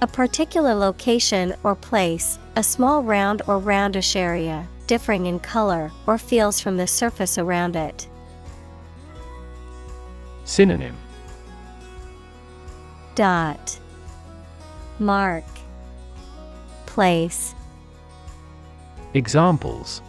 A 0.00 0.06
particular 0.06 0.74
location 0.74 1.54
or 1.62 1.74
place, 1.74 2.38
a 2.56 2.62
small 2.62 3.02
round 3.02 3.42
or 3.46 3.58
roundish 3.58 4.16
area, 4.16 4.66
differing 4.86 5.26
in 5.26 5.40
color 5.40 5.92
or 6.06 6.16
feels 6.16 6.58
from 6.58 6.78
the 6.78 6.86
surface 6.86 7.36
around 7.36 7.76
it. 7.76 8.08
Synonym. 10.44 10.96
Dot. 13.14 13.78
Mark. 14.98 15.44
Place. 16.86 17.54
Examples. 19.14 20.02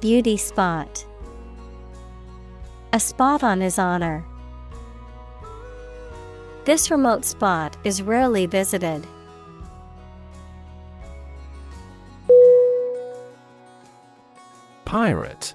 Beauty 0.00 0.36
spot. 0.36 1.04
A 2.92 3.00
spot 3.00 3.44
on 3.44 3.60
his 3.60 3.78
honor. 3.78 4.24
This 6.64 6.90
remote 6.90 7.24
spot 7.24 7.76
is 7.84 8.02
rarely 8.02 8.46
visited. 8.46 9.06
Pirate. 14.84 15.54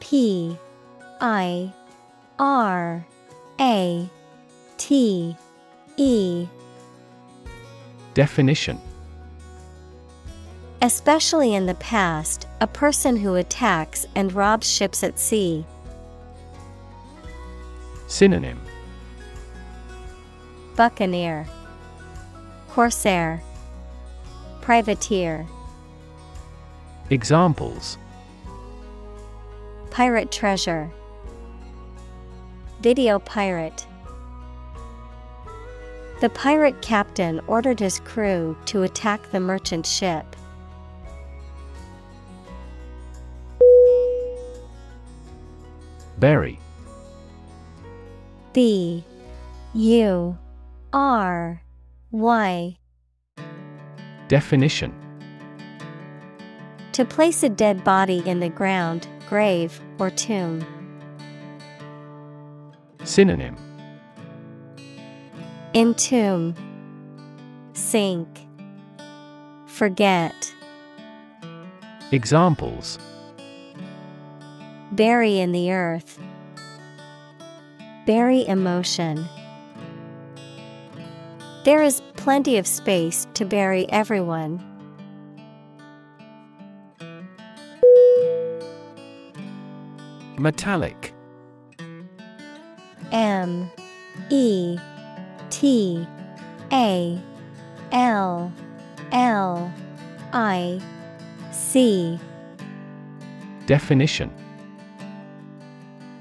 P 0.00 0.56
I 1.20 1.72
R 2.38 3.04
A 3.60 4.08
T 4.76 5.36
E. 5.96 6.46
Definition. 8.14 8.80
Especially 10.82 11.54
in 11.54 11.66
the 11.66 11.74
past, 11.74 12.46
a 12.60 12.66
person 12.66 13.16
who 13.16 13.36
attacks 13.36 14.06
and 14.14 14.32
robs 14.32 14.70
ships 14.70 15.02
at 15.02 15.18
sea. 15.18 15.64
Synonym. 18.06 18.60
Buccaneer, 20.76 21.46
Corsair, 22.68 23.42
Privateer, 24.60 25.46
Examples. 27.10 27.98
Pirate 29.90 30.32
treasure, 30.32 30.90
Video 32.84 33.18
pirate. 33.18 33.86
The 36.20 36.28
pirate 36.28 36.82
captain 36.82 37.40
ordered 37.46 37.80
his 37.80 37.98
crew 38.00 38.58
to 38.66 38.82
attack 38.82 39.30
the 39.30 39.40
merchant 39.40 39.86
ship. 39.86 40.36
Bury 46.18 46.58
B 48.52 49.02
U 49.72 50.36
R 50.92 51.62
Y 52.10 52.76
Definition 54.28 54.92
To 56.92 57.06
place 57.06 57.42
a 57.42 57.48
dead 57.48 57.82
body 57.82 58.22
in 58.26 58.40
the 58.40 58.50
ground, 58.50 59.08
grave, 59.26 59.80
or 59.98 60.10
tomb. 60.10 60.83
Synonym 63.04 63.56
Entomb, 65.74 66.54
Sink, 67.74 68.28
Forget. 69.66 70.54
Examples 72.12 72.98
Bury 74.92 75.38
in 75.40 75.52
the 75.52 75.72
earth. 75.72 76.18
Bury 78.06 78.46
emotion. 78.46 79.26
There 81.64 81.82
is 81.82 82.02
plenty 82.16 82.58
of 82.58 82.66
space 82.66 83.26
to 83.34 83.44
bury 83.44 83.90
everyone. 83.90 84.62
Metallic. 90.38 91.13
M 93.12 93.70
E 94.30 94.78
T 95.50 96.06
A 96.72 97.20
L 97.92 98.52
L 99.12 99.72
I 100.32 100.80
C. 101.52 102.18
Definition. 103.66 104.30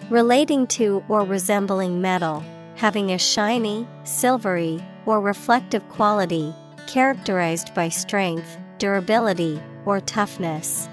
Relating 0.10 0.68
to 0.68 1.04
or 1.08 1.24
resembling 1.24 2.00
metal, 2.02 2.44
having 2.76 3.12
a 3.12 3.18
shiny, 3.18 3.88
silvery, 4.04 4.84
or 5.06 5.20
reflective 5.20 5.88
quality, 5.90 6.54
characterized 6.88 7.74
by 7.74 7.90
strength, 7.90 8.58
durability, 8.78 9.62
or 9.86 10.00
toughness. 10.00 10.88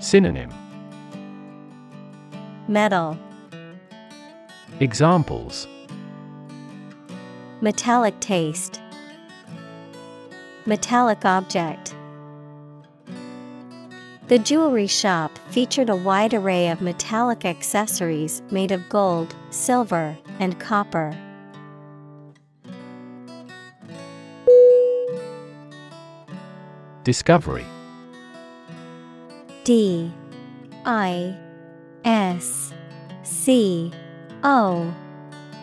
Synonym. 0.00 0.50
Metal, 2.68 3.18
Examples 4.80 5.66
metallic 7.62 8.20
taste, 8.20 8.82
metallic 10.66 11.24
object. 11.24 11.94
The 14.28 14.38
jewelry 14.38 14.86
shop 14.86 15.38
featured 15.48 15.88
a 15.88 15.96
wide 15.96 16.34
array 16.34 16.68
of 16.68 16.82
metallic 16.82 17.46
accessories 17.46 18.42
made 18.50 18.70
of 18.70 18.86
gold, 18.90 19.34
silver, 19.48 20.14
and 20.40 20.60
copper. 20.60 21.16
Discovery 27.02 27.64
D 29.64 30.12
I 30.84 31.34
S 32.04 32.74
C 33.22 33.90
O 34.44 34.94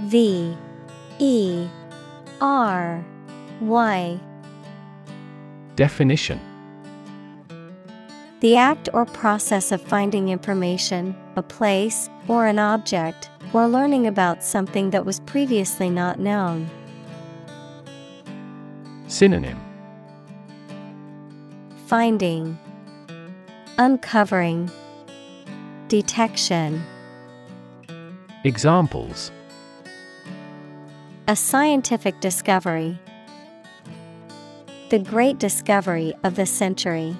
V 0.03 0.55
E 1.19 1.67
R 2.41 3.05
Y. 3.61 4.19
Definition. 5.75 6.39
The 8.41 8.57
act 8.57 8.89
or 8.93 9.05
process 9.05 9.71
of 9.71 9.81
finding 9.81 10.27
information, 10.27 11.15
a 11.37 11.41
place, 11.41 12.09
or 12.27 12.45
an 12.45 12.59
object, 12.59 13.29
or 13.53 13.67
learning 13.67 14.05
about 14.05 14.43
something 14.43 14.89
that 14.89 15.05
was 15.05 15.21
previously 15.21 15.89
not 15.89 16.19
known. 16.19 16.69
Synonym. 19.07 19.59
Finding, 21.87 22.57
Uncovering, 23.77 24.69
Detection. 25.87 26.83
Examples 28.45 29.31
A 31.29 31.35
scientific 31.35 32.19
discovery. 32.19 32.99
The 34.89 34.99
great 34.99 35.39
discovery 35.39 36.13
of 36.25 36.35
the 36.35 36.45
century. 36.45 37.15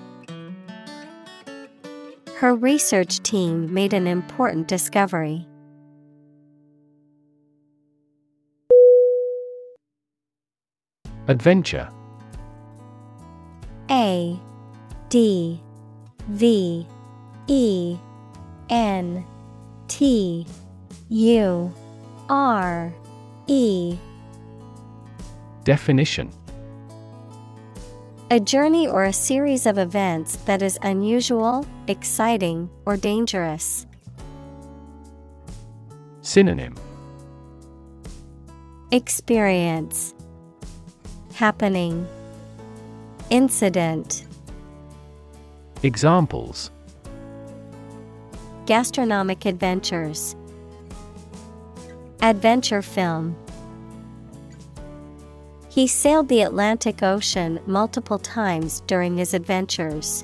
Her 2.36 2.54
research 2.54 3.24
team 3.24 3.74
made 3.74 3.94
an 3.94 4.06
important 4.06 4.68
discovery. 4.68 5.48
Adventure 11.30 11.90
A 13.90 14.38
D 15.08 15.64
V 16.28 16.86
E 17.48 17.98
N 18.70 19.26
T 19.88 20.46
U 21.13 21.71
R 22.28 22.91
E. 23.45 23.99
Definition. 25.63 26.32
A 28.32 28.39
journey 28.39 28.88
or 28.88 29.04
a 29.04 29.13
series 29.13 29.67
of 29.67 29.78
events 29.78 30.38
that 30.47 30.63
is 30.63 30.80
unusual, 30.82 31.67
exciting, 31.88 32.67
or 32.88 32.97
dangerous. 32.97 33.86
Synonym. 36.23 36.73
Experience. 38.89 40.15
Happening. 41.36 42.08
Incident. 43.30 44.26
Examples. 45.84 46.71
Gastronomic 48.65 49.45
adventures 49.45 50.36
Adventure 52.24 52.82
film. 52.82 53.36
He 55.68 55.88
sailed 55.88 56.30
the 56.30 56.44
Atlantic 56.44 57.04
Ocean 57.04 57.60
multiple 57.68 58.18
times 58.18 58.80
during 58.88 59.18
his 59.18 59.34
adventures. 59.34 60.24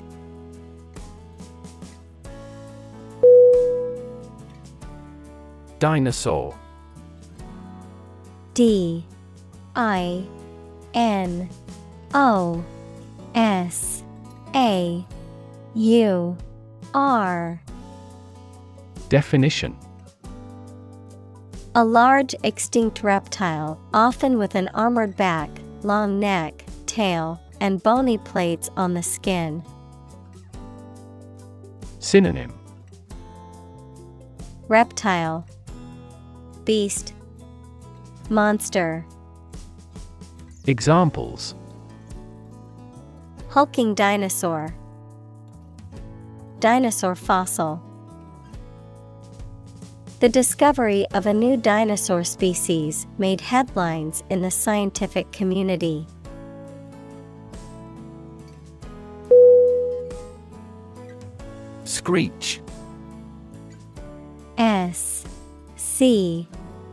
Dinosaur. 5.78 6.58
D 8.54 9.04
I 9.76 10.24
N 10.94 11.50
O 12.14 12.64
S 13.34 14.02
A 14.54 15.04
U 15.74 16.36
R. 16.94 17.62
Definition 19.10 19.76
A 21.76 21.84
large 21.84 22.34
extinct 22.42 23.04
reptile, 23.04 23.80
often 23.94 24.38
with 24.38 24.56
an 24.56 24.68
armored 24.74 25.16
back, 25.16 25.48
long 25.84 26.18
neck, 26.18 26.64
tail, 26.86 27.40
and 27.60 27.80
bony 27.80 28.18
plates 28.18 28.68
on 28.76 28.94
the 28.94 29.04
skin. 29.04 29.62
Synonym. 32.00 32.52
Reptile. 34.66 35.46
Beast. 36.64 37.14
Monster. 38.28 39.06
Examples. 40.66 41.54
Hulking 43.48 43.94
dinosaur. 43.94 44.74
Dinosaur 46.58 47.14
fossil 47.14 47.80
The 50.20 50.28
discovery 50.28 51.06
of 51.14 51.24
a 51.24 51.32
new 51.32 51.56
dinosaur 51.56 52.24
species 52.24 53.06
made 53.16 53.40
headlines 53.40 54.22
in 54.28 54.42
the 54.42 54.50
scientific 54.50 55.32
community. 55.32 56.06
Screech. 61.84 62.60
S. 64.58 65.24
C. 65.76 66.46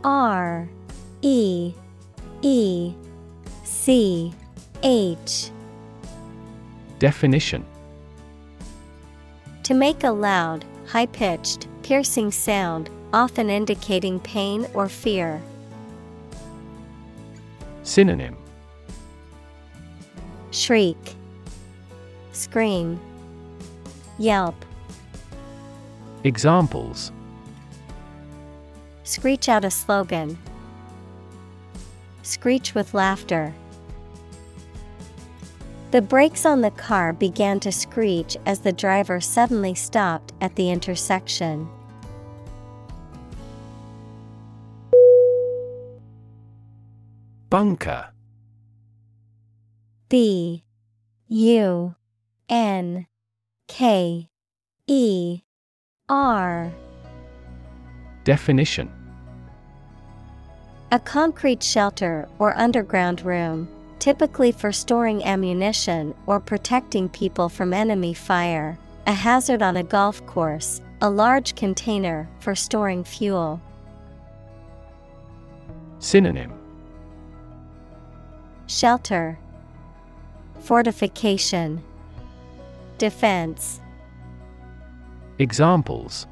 R. 0.05 0.69
E. 1.21 1.73
E. 2.41 2.93
C. 3.65 4.33
H. 4.83 5.51
Definition. 6.99 7.65
To 9.63 9.73
make 9.73 10.05
a 10.05 10.11
loud, 10.11 10.63
high 10.85 11.07
pitched, 11.07 11.67
piercing 11.83 12.31
sound, 12.31 12.89
often 13.13 13.49
indicating 13.49 14.19
pain 14.19 14.67
or 14.73 14.89
fear. 14.89 15.41
Synonym 17.83 18.35
Shriek, 20.51 20.97
Scream, 22.33 22.99
Yelp, 24.17 24.55
Examples 26.23 27.11
Screech 29.03 29.47
out 29.47 29.63
a 29.63 29.71
slogan. 29.71 30.37
Screech 32.23 32.75
with 32.75 32.93
laughter. 32.93 33.53
The 35.91 36.01
brakes 36.01 36.45
on 36.45 36.59
the 36.59 36.71
car 36.71 37.13
began 37.13 37.61
to 37.61 37.71
screech 37.71 38.35
as 38.45 38.59
the 38.59 38.73
driver 38.73 39.21
suddenly 39.21 39.73
stopped 39.75 40.33
at 40.41 40.57
the 40.57 40.69
intersection. 40.69 41.69
Bunker 47.49 48.09
B 50.09 50.65
U 51.29 51.95
N 52.49 53.07
K 53.69 54.29
E 54.87 55.41
R 56.09 56.71
Definition 58.25 58.91
A 60.91 60.99
concrete 60.99 61.63
shelter 61.63 62.27
or 62.37 62.57
underground 62.57 63.21
room, 63.21 63.69
typically 63.99 64.51
for 64.51 64.73
storing 64.73 65.23
ammunition 65.23 66.13
or 66.25 66.41
protecting 66.41 67.07
people 67.07 67.47
from 67.47 67.73
enemy 67.73 68.13
fire. 68.13 68.77
A 69.05 69.13
hazard 69.13 69.61
on 69.61 69.77
a 69.77 69.83
golf 69.83 70.25
course, 70.25 70.81
a 71.01 71.09
large 71.09 71.55
container 71.55 72.27
for 72.41 72.55
storing 72.55 73.05
fuel. 73.05 73.61
Synonym 75.99 76.56
Shelter, 78.67 79.39
Fortification, 80.59 81.81
Defense. 82.97 83.79
Examples 85.39 86.27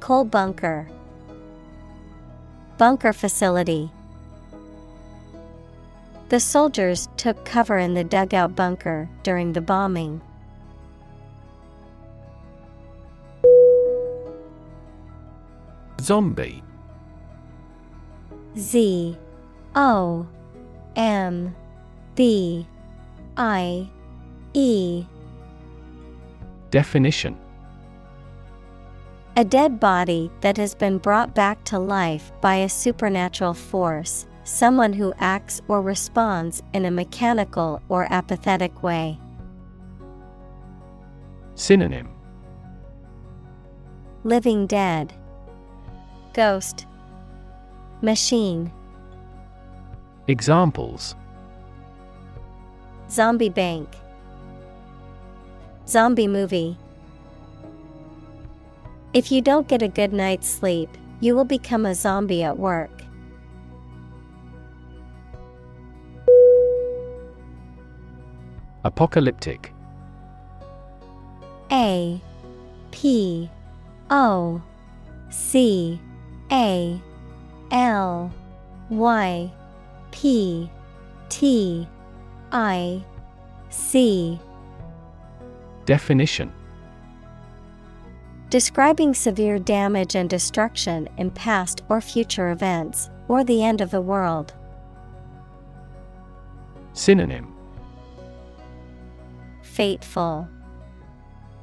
Coal 0.00 0.24
bunker, 0.24 0.88
Bunker 2.78 3.12
facility. 3.12 3.90
The 6.28 6.40
soldiers 6.40 7.08
took 7.16 7.44
cover 7.44 7.78
in 7.78 7.94
the 7.94 8.04
dugout 8.04 8.54
bunker 8.54 9.08
during 9.22 9.52
the 9.52 9.60
bombing. 9.60 10.20
Zombie 16.00 16.62
Z 18.56 19.18
O 19.74 20.26
M 20.98 21.54
B 22.16 22.66
I 23.36 23.88
E. 24.52 25.04
Definition. 26.70 27.38
A 29.36 29.44
dead 29.44 29.78
body 29.78 30.28
that 30.40 30.56
has 30.56 30.74
been 30.74 30.98
brought 30.98 31.36
back 31.36 31.62
to 31.66 31.78
life 31.78 32.32
by 32.40 32.56
a 32.56 32.68
supernatural 32.68 33.54
force, 33.54 34.26
someone 34.42 34.92
who 34.92 35.14
acts 35.20 35.62
or 35.68 35.80
responds 35.80 36.64
in 36.72 36.84
a 36.84 36.90
mechanical 36.90 37.80
or 37.88 38.12
apathetic 38.12 38.82
way. 38.82 39.20
Synonym. 41.54 42.08
Living 44.24 44.66
dead, 44.66 45.12
Ghost, 46.34 46.86
Machine, 48.02 48.72
Examples 50.28 51.16
Zombie 53.10 53.48
Bank, 53.48 53.88
Zombie 55.86 56.28
Movie. 56.28 56.76
If 59.14 59.32
you 59.32 59.40
don't 59.40 59.66
get 59.66 59.80
a 59.80 59.88
good 59.88 60.12
night's 60.12 60.46
sleep, 60.46 60.90
you 61.20 61.34
will 61.34 61.46
become 61.46 61.86
a 61.86 61.94
zombie 61.94 62.42
at 62.42 62.58
work. 62.58 62.90
Apocalyptic 68.84 69.72
A 71.72 72.20
P 72.90 73.50
O 74.10 74.60
C 75.30 75.98
A 76.52 77.00
L 77.70 78.30
Y 78.90 79.50
P 80.10 80.70
T 81.28 81.86
I 82.52 83.04
C. 83.70 84.38
Definition. 85.84 86.52
Describing 88.50 89.14
severe 89.14 89.58
damage 89.58 90.14
and 90.14 90.30
destruction 90.30 91.08
in 91.18 91.30
past 91.30 91.82
or 91.88 92.00
future 92.00 92.50
events, 92.50 93.10
or 93.28 93.44
the 93.44 93.62
end 93.62 93.80
of 93.80 93.90
the 93.90 94.00
world. 94.00 94.54
Synonym. 96.94 97.54
Fateful, 99.62 100.48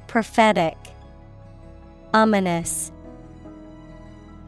Prophetic, 0.06 0.76
Ominous. 2.14 2.92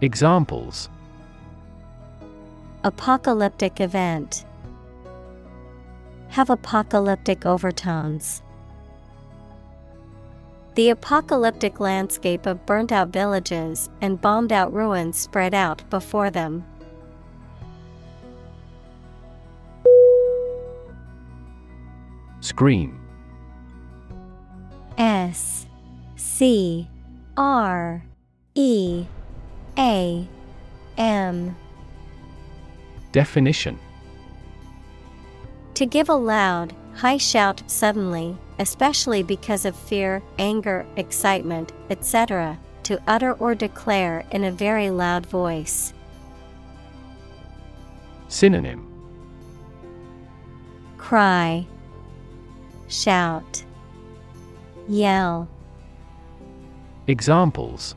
Examples 0.01 0.89
Apocalyptic 2.85 3.81
event. 3.81 4.45
Have 6.29 6.49
apocalyptic 6.49 7.45
overtones. 7.45 8.41
The 10.77 10.91
apocalyptic 10.91 11.81
landscape 11.81 12.47
of 12.47 12.65
burnt 12.67 12.93
out 12.93 13.09
villages 13.09 13.91
and 14.01 14.21
bombed 14.21 14.53
out 14.53 14.73
ruins 14.73 15.19
spread 15.19 15.55
out 15.55 15.83
before 15.91 16.31
them. 16.31 16.65
Scream 22.39 23.01
S 24.97 25.67
C 26.15 26.89
R 27.37 28.05
E 28.55 29.07
A 29.77 30.29
M 30.97 31.57
Definition. 33.13 33.79
To 35.75 35.87
give 35.87 36.09
a 36.09 36.15
loud, 36.15 36.75
high 36.95 37.17
shout 37.17 37.63
suddenly, 37.67 38.37
especially 38.59 39.23
because 39.23 39.65
of 39.65 39.77
fear, 39.77 40.23
anger, 40.39 40.85
excitement, 40.97 41.73
etc., 41.91 42.59
to 42.83 43.01
utter 43.07 43.35
or 43.35 43.55
declare 43.55 44.25
in 44.31 44.45
a 44.45 44.51
very 44.51 44.91
loud 44.91 45.27
voice. 45.27 45.93
Synonym. 48.29 48.85
Cry, 50.97 51.67
shout, 52.89 53.65
yell, 54.89 55.49
Examples. 57.09 57.95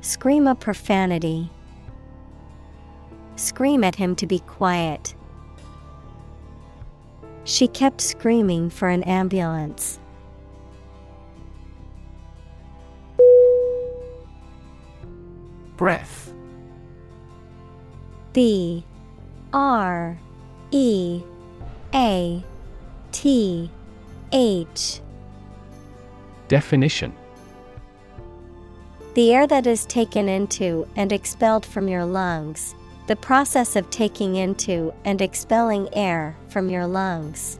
Scream 0.00 0.48
a 0.48 0.56
profanity, 0.56 1.51
scream 3.36 3.84
at 3.84 3.96
him 3.96 4.14
to 4.16 4.26
be 4.26 4.38
quiet. 4.40 5.14
She 7.44 7.66
kept 7.68 8.00
screaming 8.00 8.70
for 8.70 8.88
an 8.88 9.02
ambulance. 9.02 9.98
Breath 15.76 16.32
B 18.32 18.84
R 19.52 20.16
E 20.70 21.22
A 21.94 22.44
T 23.10 23.70
H 24.32 25.00
Definition 26.48 27.12
The 29.14 29.34
air 29.34 29.46
that 29.46 29.66
is 29.66 29.84
taken 29.86 30.28
into 30.28 30.86
and 30.94 31.12
expelled 31.12 31.66
from 31.66 31.88
your 31.88 32.04
lungs, 32.04 32.74
the 33.06 33.16
process 33.16 33.74
of 33.76 33.90
taking 33.90 34.36
into 34.36 34.92
and 35.04 35.20
expelling 35.20 35.88
air 35.92 36.36
from 36.48 36.68
your 36.68 36.86
lungs. 36.86 37.58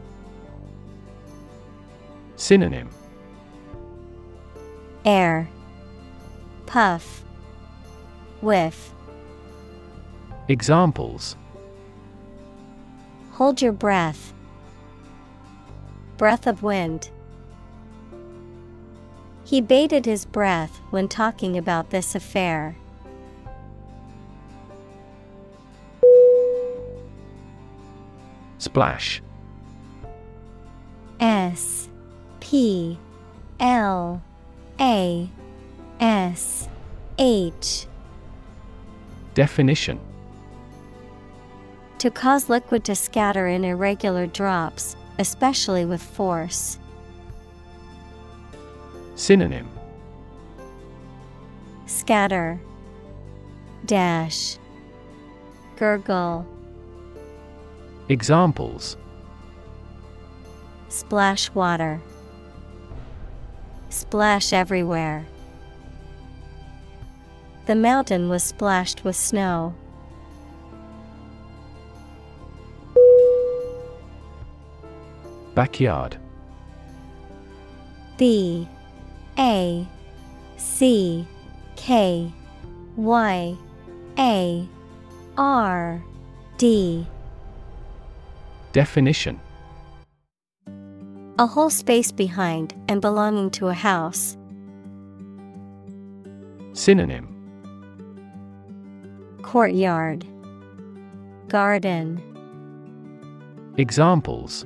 Synonym 2.36 2.88
Air, 5.04 5.48
Puff, 6.66 7.24
Whiff. 8.40 8.92
Examples 10.48 11.36
Hold 13.32 13.60
your 13.60 13.72
breath. 13.72 14.32
Breath 16.18 16.46
of 16.46 16.62
wind. 16.62 17.10
He 19.44 19.60
bated 19.60 20.06
his 20.06 20.24
breath 20.24 20.80
when 20.90 21.08
talking 21.08 21.58
about 21.58 21.90
this 21.90 22.14
affair. 22.14 22.76
Splash. 28.62 29.20
S 31.18 31.88
P 32.38 32.96
L 33.58 34.22
A 34.78 35.28
S 35.98 36.68
H. 37.18 37.88
Definition. 39.34 39.98
To 41.98 42.10
cause 42.12 42.48
liquid 42.48 42.84
to 42.84 42.94
scatter 42.94 43.48
in 43.48 43.64
irregular 43.64 44.28
drops, 44.28 44.94
especially 45.18 45.84
with 45.84 46.00
force. 46.00 46.78
Synonym. 49.16 49.68
Scatter, 51.86 52.60
Dash, 53.86 54.56
Gurgle, 55.74 56.46
Examples. 58.12 58.98
Splash 60.90 61.48
water, 61.54 61.98
Splash 63.88 64.52
everywhere. 64.52 65.24
The 67.64 67.74
mountain 67.74 68.28
was 68.28 68.42
splashed 68.42 69.02
with 69.02 69.16
snow. 69.16 69.74
Backyard. 75.54 76.18
B. 78.18 78.68
A. 79.38 79.88
C. 80.58 81.26
K. 81.76 82.30
Y. 82.94 83.56
A. 84.18 84.68
R. 85.38 86.04
D 86.58 87.06
Definition 88.72 89.38
A 91.38 91.46
whole 91.46 91.68
space 91.68 92.10
behind 92.10 92.74
and 92.88 93.02
belonging 93.02 93.50
to 93.50 93.68
a 93.68 93.74
house. 93.74 94.38
Synonym 96.72 97.28
Courtyard 99.42 100.26
Garden 101.48 102.22
Examples 103.76 104.64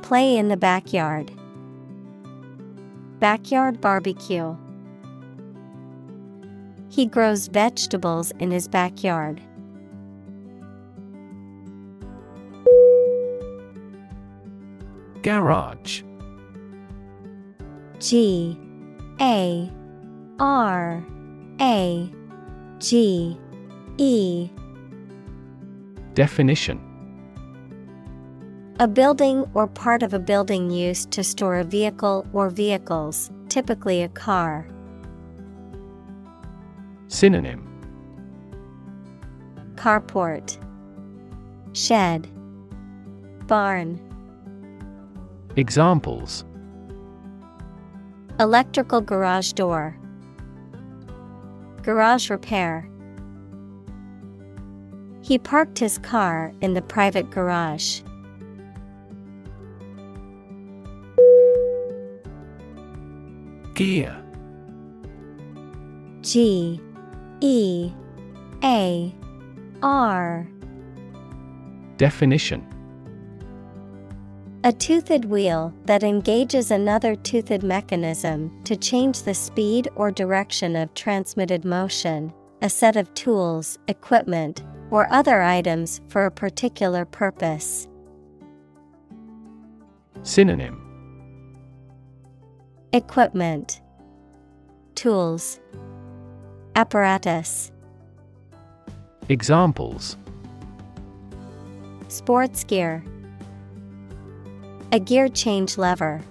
Play 0.00 0.38
in 0.38 0.48
the 0.48 0.56
backyard. 0.56 1.30
Backyard 3.18 3.80
barbecue. 3.80 4.56
He 6.88 7.04
grows 7.04 7.48
vegetables 7.48 8.30
in 8.38 8.50
his 8.50 8.68
backyard. 8.68 9.42
Garage. 15.26 16.04
G 17.98 18.56
A 19.20 19.68
R 20.38 21.04
A 21.60 22.08
G 22.78 23.36
E. 23.98 24.48
Definition. 26.14 26.80
A 28.78 28.86
building 28.86 29.44
or 29.52 29.66
part 29.66 30.04
of 30.04 30.14
a 30.14 30.20
building 30.20 30.70
used 30.70 31.10
to 31.10 31.24
store 31.24 31.56
a 31.56 31.64
vehicle 31.64 32.24
or 32.32 32.48
vehicles, 32.48 33.32
typically 33.48 34.04
a 34.04 34.08
car. 34.08 34.64
Synonym. 37.08 37.66
Carport. 39.74 40.56
Shed. 41.72 42.28
Barn 43.48 44.05
Examples. 45.56 46.44
Electrical 48.38 49.00
garage 49.00 49.52
door. 49.52 49.96
Garage 51.80 52.28
repair. 52.28 52.86
He 55.22 55.38
parked 55.38 55.78
his 55.78 55.96
car 55.96 56.52
in 56.60 56.74
the 56.74 56.82
private 56.82 57.30
garage. 57.30 58.02
Gear. 63.72 64.14
G 66.20 66.78
E 67.40 67.92
A 68.62 69.14
R. 69.82 70.46
Definition 71.96 72.75
A 74.66 74.72
toothed 74.72 75.26
wheel 75.26 75.72
that 75.84 76.02
engages 76.02 76.72
another 76.72 77.14
toothed 77.14 77.62
mechanism 77.62 78.50
to 78.64 78.74
change 78.74 79.22
the 79.22 79.32
speed 79.32 79.88
or 79.94 80.10
direction 80.10 80.74
of 80.74 80.92
transmitted 80.92 81.64
motion, 81.64 82.32
a 82.62 82.68
set 82.68 82.96
of 82.96 83.14
tools, 83.14 83.78
equipment, 83.86 84.64
or 84.90 85.06
other 85.12 85.40
items 85.40 86.00
for 86.08 86.26
a 86.26 86.32
particular 86.32 87.04
purpose. 87.04 87.86
Synonym. 90.24 90.82
Equipment. 92.92 93.80
Tools. 94.96 95.60
Apparatus. 96.74 97.70
Examples. 99.28 100.16
Sports 102.08 102.64
gear 102.64 103.04
A 104.92 105.00
gear 105.00 105.28
change 105.28 105.76
lever. 105.76 106.22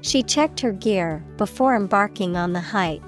She 0.00 0.22
checked 0.22 0.60
her 0.60 0.72
gear 0.72 1.24
before 1.36 1.74
embarking 1.74 2.36
on 2.36 2.52
the 2.52 2.60
hike. 2.60 3.02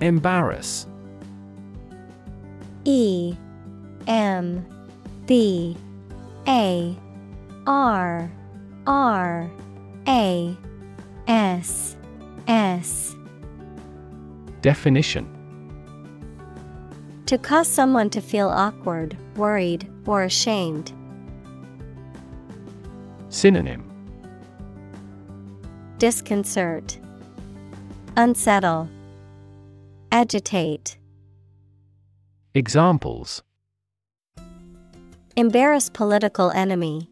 Embarrass 0.00 0.86
E 2.84 3.36
M 4.06 4.66
B 5.26 5.76
A 6.48 6.96
R 7.66 8.30
R 8.86 9.50
A 10.08 10.56
S 11.28 11.96
S 12.48 13.14
Definition 14.60 15.41
To 17.32 17.38
cause 17.38 17.66
someone 17.66 18.10
to 18.10 18.20
feel 18.20 18.50
awkward, 18.50 19.16
worried, 19.36 19.90
or 20.04 20.22
ashamed. 20.22 20.92
Synonym 23.30 23.90
Disconcert 25.96 26.98
Unsettle 28.18 28.86
Agitate 30.12 30.98
Examples 32.52 33.42
Embarrass 35.34 35.88
political 35.88 36.50
enemy. 36.50 37.08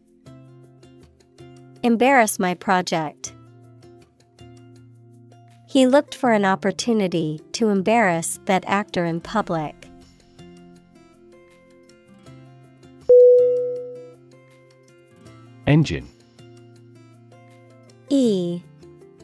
Embarrass 1.81 2.37
my 2.37 2.53
project. 2.53 3.33
He 5.67 5.87
looked 5.87 6.13
for 6.13 6.31
an 6.31 6.45
opportunity 6.45 7.41
to 7.53 7.69
embarrass 7.69 8.39
that 8.45 8.63
actor 8.67 9.03
in 9.03 9.19
public. 9.19 9.80
Engine. 15.71 16.05
E 18.09 18.61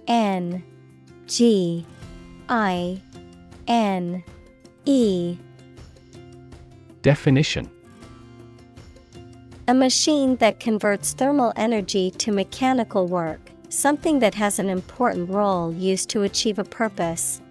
N 0.08 0.64
G 1.26 1.86
I 2.48 3.02
N 3.68 4.24
E. 4.86 5.38
Definition. 7.02 7.70
A 9.68 9.74
machine 9.74 10.38
that 10.38 10.62
converts 10.62 11.12
thermal 11.12 11.52
energy 11.58 12.12
to 12.12 12.32
mechanical 12.32 13.08
work, 13.08 13.52
something 13.68 14.20
that 14.20 14.36
has 14.36 14.58
an 14.58 14.70
important 14.70 15.30
role 15.30 15.74
used 15.74 16.10
to 16.12 16.24
achieve 16.24 16.60
a 16.60 16.64
purpose. 16.64 17.42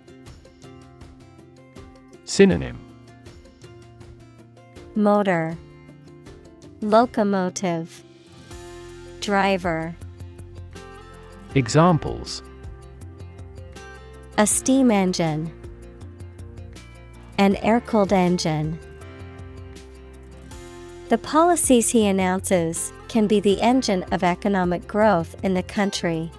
Synonym. 2.24 2.78
Motor. 4.94 5.58
Locomotive 6.80 8.05
Driver. 9.26 9.96
Examples. 11.56 12.44
A 14.38 14.46
steam 14.46 14.92
engine. 14.92 15.52
An 17.36 17.56
air-cooled 17.56 18.12
engine. 18.12 18.78
The 21.08 21.18
policies 21.18 21.90
he 21.90 22.06
announces 22.06 22.92
can 23.08 23.26
be 23.26 23.40
the 23.40 23.60
engine 23.60 24.04
of 24.12 24.22
economic 24.22 24.86
growth 24.86 25.34
in 25.42 25.54
the 25.54 25.62
country. 25.64 26.30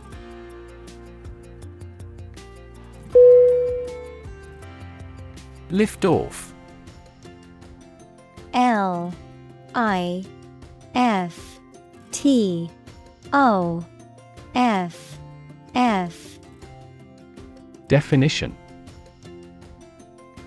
Lift 5.71 6.05
off. 6.05 6.53
L 8.53 9.13
I 9.75 10.23
F 10.95 11.59
T 12.13 12.71
O 13.39 13.85
F 14.55 15.19
F. 15.75 16.39
Definition. 17.87 18.57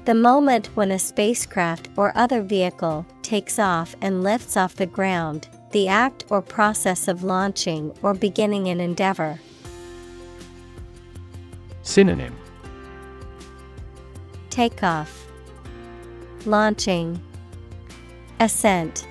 The 0.06 0.14
moment 0.14 0.66
when 0.74 0.90
a 0.90 0.98
spacecraft 0.98 1.88
or 1.96 2.10
other 2.16 2.42
vehicle 2.42 3.06
takes 3.22 3.60
off 3.60 3.94
and 4.02 4.24
lifts 4.24 4.56
off 4.56 4.74
the 4.74 4.86
ground, 4.86 5.48
the 5.70 5.86
act 5.86 6.24
or 6.30 6.42
process 6.42 7.06
of 7.06 7.22
launching 7.22 7.96
or 8.02 8.12
beginning 8.12 8.66
an 8.66 8.80
endeavor. 8.80 9.38
Synonym. 11.82 12.36
Takeoff, 14.50 15.28
Launching, 16.44 17.22
Ascent. 18.40 19.06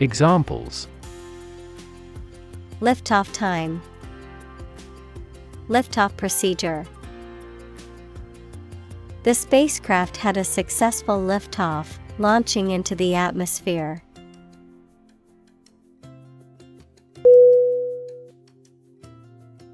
Examples 0.00 0.88
Liftoff 2.80 3.32
time. 3.32 3.82
Liftoff 5.68 6.16
procedure. 6.16 6.86
The 9.24 9.34
spacecraft 9.34 10.16
had 10.16 10.36
a 10.36 10.44
successful 10.44 11.18
liftoff, 11.18 11.98
launching 12.18 12.70
into 12.70 12.94
the 12.94 13.16
atmosphere. 13.16 14.00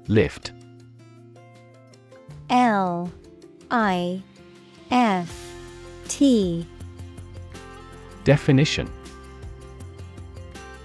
Lift. 0.07 0.51
L 2.49 3.11
I 3.69 4.23
F 4.89 5.53
T 6.07 6.67
Definition 8.23 8.91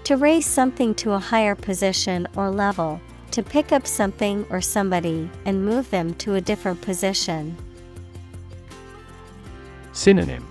To 0.05 0.17
raise 0.17 0.45
something 0.45 0.95
to 0.95 1.11
a 1.11 1.19
higher 1.19 1.55
position 1.55 2.27
or 2.35 2.49
level, 2.49 2.99
to 3.31 3.43
pick 3.43 3.71
up 3.71 3.87
something 3.87 4.45
or 4.49 4.59
somebody 4.59 5.29
and 5.45 5.65
move 5.65 5.89
them 5.89 6.13
to 6.15 6.35
a 6.35 6.41
different 6.41 6.81
position. 6.81 7.55
Synonym 9.93 10.47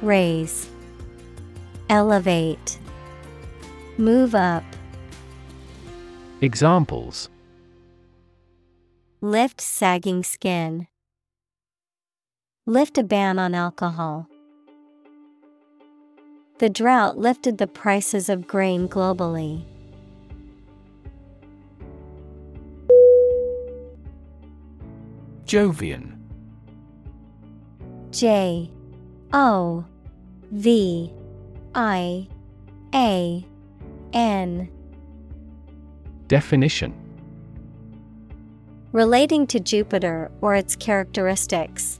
Raise, 0.00 0.68
Elevate, 1.88 2.78
Move 3.98 4.34
up, 4.34 4.64
Examples 6.40 7.28
Lift 9.20 9.60
sagging 9.60 10.24
skin. 10.24 10.88
Lift 12.66 12.98
a 12.98 13.04
ban 13.04 13.38
on 13.38 13.54
alcohol. 13.54 14.26
The 16.62 16.70
drought 16.70 17.18
lifted 17.18 17.58
the 17.58 17.66
prices 17.66 18.28
of 18.28 18.46
grain 18.46 18.88
globally. 18.88 19.64
Jovian 25.44 26.16
J 28.12 28.70
O 29.32 29.84
V 30.52 31.12
I 31.74 32.28
A 32.94 33.44
N 34.12 34.70
Definition 36.28 36.94
Relating 38.92 39.48
to 39.48 39.58
Jupiter 39.58 40.30
or 40.40 40.54
its 40.54 40.76
characteristics. 40.76 41.98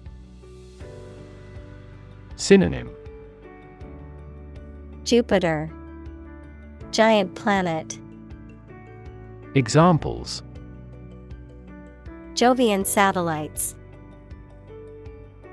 Synonym 2.36 2.94
Jupiter 5.04 5.68
Giant 6.92 7.34
planet. 7.34 7.98
Examples. 9.54 10.42
Jovian 12.34 12.86
satellites. 12.86 13.74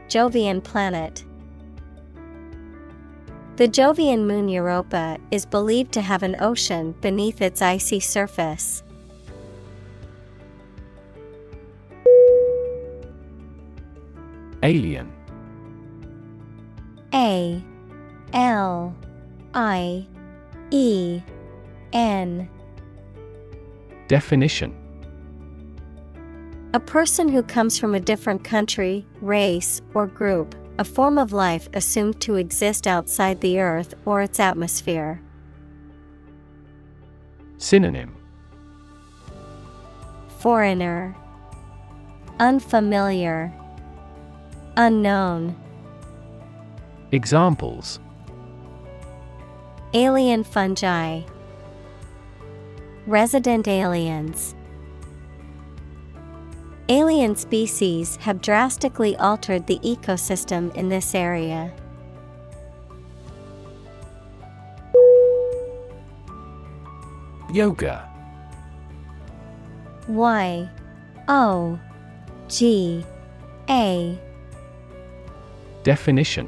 Jovian 0.08 0.64
planet. 0.64 1.24
The 3.56 3.68
Jovian 3.68 4.26
moon 4.26 4.50
Europa 4.50 5.18
is 5.32 5.46
believed 5.46 5.94
to 5.94 6.02
have 6.02 6.24
an 6.24 6.36
ocean 6.40 6.94
beneath 7.02 7.42
its 7.42 7.62
icy 7.62 8.00
surface. 8.00 8.84
Alien. 14.62 15.12
A 17.14 17.64
L 18.34 18.94
I 19.54 20.08
E 20.72 21.22
N. 21.94 22.50
Definition. 24.08 24.76
A 26.74 26.80
person 26.80 27.30
who 27.30 27.42
comes 27.42 27.80
from 27.80 27.96
a 27.96 28.00
different 28.00 28.44
country, 28.44 29.06
race, 29.22 29.82
or 29.96 30.06
group, 30.06 30.56
a 30.78 30.84
form 30.84 31.18
of 31.18 31.34
life 31.34 31.68
assumed 31.74 32.22
to 32.22 32.36
exist 32.36 32.86
outside 32.86 33.42
the 33.42 33.60
Earth 33.60 33.96
or 34.06 34.22
its 34.22 34.40
atmosphere. 34.40 35.22
Synonym. 37.58 38.16
Foreigner, 40.38 41.16
Unfamiliar, 42.40 43.52
Unknown, 44.78 45.56
Examples 47.12 48.00
Alien 49.96 50.44
fungi, 50.44 51.22
Resident 53.08 53.68
aliens. 53.68 54.54
Alien 56.90 57.36
species 57.36 58.16
have 58.18 58.40
drastically 58.40 59.16
altered 59.16 59.66
the 59.66 59.80
ecosystem 59.80 60.76
in 60.76 60.90
this 60.90 61.16
area. 61.16 61.74
Yoga 67.52 68.08
Y 70.08 70.70
O 71.28 71.80
G 72.48 73.04
A 73.68 74.20
Definition 75.82 76.48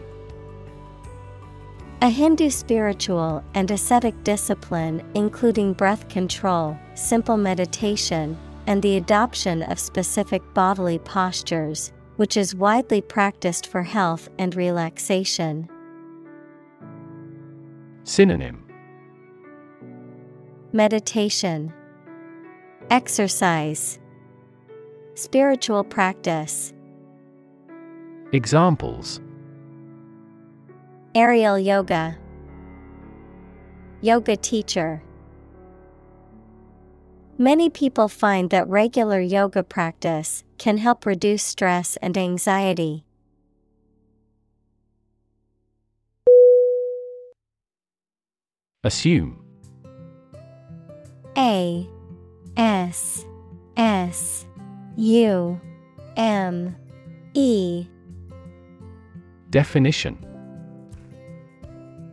A 2.04 2.10
Hindu 2.10 2.50
spiritual 2.50 3.44
and 3.54 3.70
ascetic 3.70 4.24
discipline 4.24 5.04
including 5.14 5.74
breath 5.74 6.10
control, 6.10 6.76
simple 6.96 7.38
meditation, 7.38 8.36
and 8.66 8.82
the 8.82 8.98
adoption 8.98 9.62
of 9.62 9.78
specific 9.78 10.42
bodily 10.56 10.98
postures, 10.98 11.92
which 12.16 12.38
is 12.38 12.56
widely 12.56 13.02
practiced 13.02 13.68
for 13.68 13.84
health 13.84 14.30
and 14.40 14.56
relaxation. 14.56 15.70
Synonym. 18.04 18.66
Meditation, 20.74 21.72
Exercise, 22.90 24.00
Spiritual 25.14 25.84
practice, 25.84 26.74
Examples 28.32 29.22
Aerial 31.14 31.60
yoga, 31.60 32.18
Yoga 34.04 34.36
teacher. 34.36 35.04
Many 37.38 37.70
people 37.70 38.08
find 38.08 38.50
that 38.50 38.68
regular 38.68 39.20
yoga 39.20 39.62
practice 39.62 40.44
can 40.58 40.78
help 40.78 41.06
reduce 41.06 41.44
stress 41.44 41.98
and 41.98 42.18
anxiety. 42.18 43.06
Assume. 48.84 49.44
A. 51.38 51.88
S. 52.58 53.24
S. 53.78 54.48
U. 54.96 55.62
M. 56.18 56.76
E. 57.36 57.86
Definition 59.52 60.31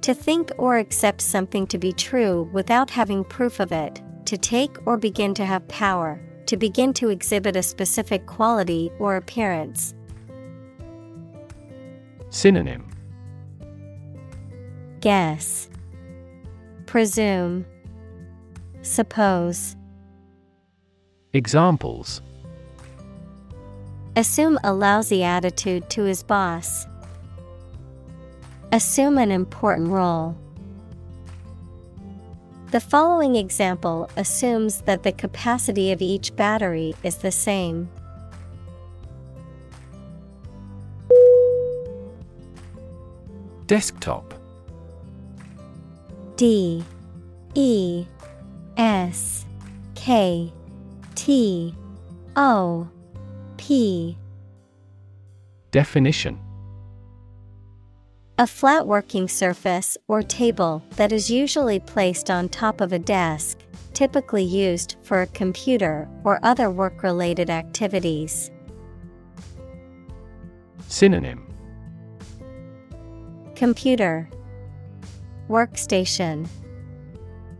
To 0.08 0.14
think 0.14 0.52
or 0.56 0.78
accept 0.78 1.20
something 1.20 1.66
to 1.66 1.76
be 1.76 1.92
true 1.92 2.48
without 2.50 2.88
having 2.88 3.24
proof 3.24 3.60
of 3.60 3.72
it, 3.72 4.00
to 4.24 4.38
take 4.38 4.74
or 4.86 4.96
begin 4.96 5.34
to 5.34 5.44
have 5.44 5.68
power, 5.68 6.18
to 6.46 6.56
begin 6.56 6.94
to 6.94 7.10
exhibit 7.10 7.56
a 7.56 7.62
specific 7.62 8.24
quality 8.24 8.90
or 8.98 9.16
appearance. 9.16 9.94
Synonym 12.30 12.88
Guess, 15.00 15.68
Presume, 16.86 17.66
Suppose. 18.80 19.76
Examples 21.34 22.22
Assume 24.16 24.58
a 24.64 24.72
lousy 24.72 25.22
attitude 25.22 25.90
to 25.90 26.04
his 26.04 26.22
boss. 26.22 26.86
Assume 28.70 29.16
an 29.16 29.30
important 29.30 29.88
role. 29.88 30.36
The 32.70 32.80
following 32.80 33.34
example 33.34 34.10
assumes 34.14 34.82
that 34.82 35.02
the 35.02 35.12
capacity 35.12 35.90
of 35.90 36.02
each 36.02 36.36
battery 36.36 36.94
is 37.02 37.16
the 37.16 37.32
same. 37.32 37.88
Desktop 43.66 44.34
D 46.36 46.84
E 47.54 48.06
S 48.76 49.46
K 49.94 50.52
T 51.14 51.74
O 52.36 52.88
P 53.56 54.16
Definition 55.70 56.38
A 58.40 58.46
flat 58.46 58.86
working 58.86 59.26
surface 59.26 59.98
or 60.06 60.22
table 60.22 60.84
that 60.90 61.10
is 61.10 61.28
usually 61.28 61.80
placed 61.80 62.30
on 62.30 62.48
top 62.48 62.80
of 62.80 62.92
a 62.92 62.98
desk, 63.00 63.58
typically 63.94 64.44
used 64.44 64.94
for 65.02 65.22
a 65.22 65.26
computer 65.26 66.08
or 66.22 66.38
other 66.44 66.70
work 66.70 67.02
related 67.02 67.50
activities. 67.50 68.52
Synonym. 70.86 71.52
Computer. 73.56 74.30
Workstation. 75.48 76.46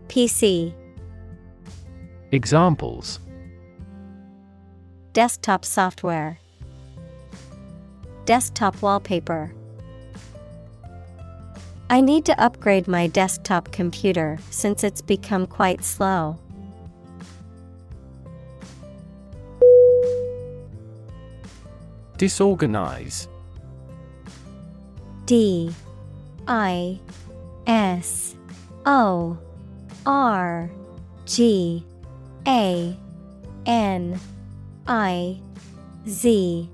PC 0.07 0.73
Examples. 2.31 3.19
Desktop 5.11 5.65
software. 5.65 6.39
Desktop 8.23 8.81
wallpaper 8.81 9.51
I 11.91 12.01
need 12.01 12.23
to 12.25 12.39
upgrade 12.39 12.87
my 12.87 13.07
desktop 13.07 13.71
computer 13.71 14.37
since 14.51 14.83
it's 14.83 15.01
become 15.01 15.47
quite 15.47 15.83
slow. 15.83 16.37
Disorganize. 22.17 23.27
D 25.25 25.73
I 26.47 26.99
S 27.65 28.35
O 28.85 29.37
R 30.05 30.69
G 31.25 31.83
A 32.47 32.95
N 33.65 34.19
I 34.85 35.41
Z 36.07 36.69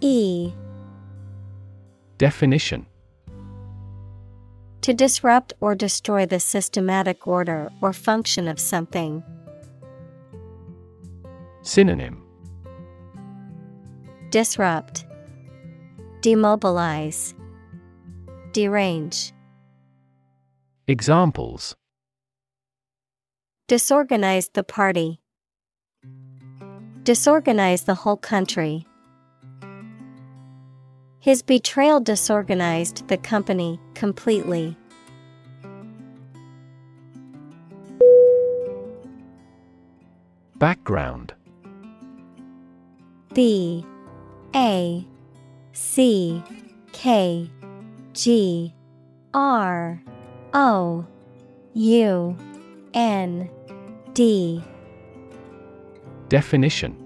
E. 0.00 0.52
Definition 2.18 2.86
To 4.86 4.94
disrupt 4.94 5.52
or 5.60 5.74
destroy 5.74 6.26
the 6.26 6.38
systematic 6.38 7.26
order 7.26 7.72
or 7.82 7.92
function 7.92 8.46
of 8.46 8.60
something. 8.60 9.24
Synonym 11.62 12.22
Disrupt 14.30 15.04
Demobilize 16.20 17.34
Derange 18.52 19.32
Examples 20.86 21.74
Disorganize 23.66 24.50
the 24.50 24.62
party. 24.62 25.20
Disorganize 27.02 27.82
the 27.82 27.96
whole 27.96 28.16
country. 28.16 28.86
His 31.26 31.42
betrayal 31.42 31.98
disorganized 31.98 33.08
the 33.08 33.16
company 33.16 33.80
completely. 33.94 34.76
Background. 40.54 41.34
B. 43.34 43.84
A. 44.54 45.04
C. 45.72 46.44
K. 46.92 47.50
G. 48.12 48.72
R. 49.34 50.00
O. 50.54 51.04
U. 51.74 52.36
N. 52.94 53.50
D. 54.14 54.62
Definition 56.28 57.05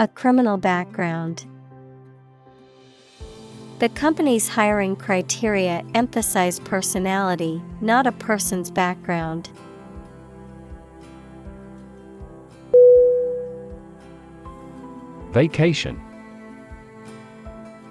A 0.00 0.08
criminal 0.08 0.56
background. 0.56 1.44
The 3.80 3.90
company's 3.90 4.48
hiring 4.48 4.96
criteria 4.96 5.84
emphasize 5.94 6.58
personality, 6.58 7.60
not 7.82 8.06
a 8.06 8.12
person's 8.12 8.70
background. 8.70 9.50
Vacation 15.32 16.00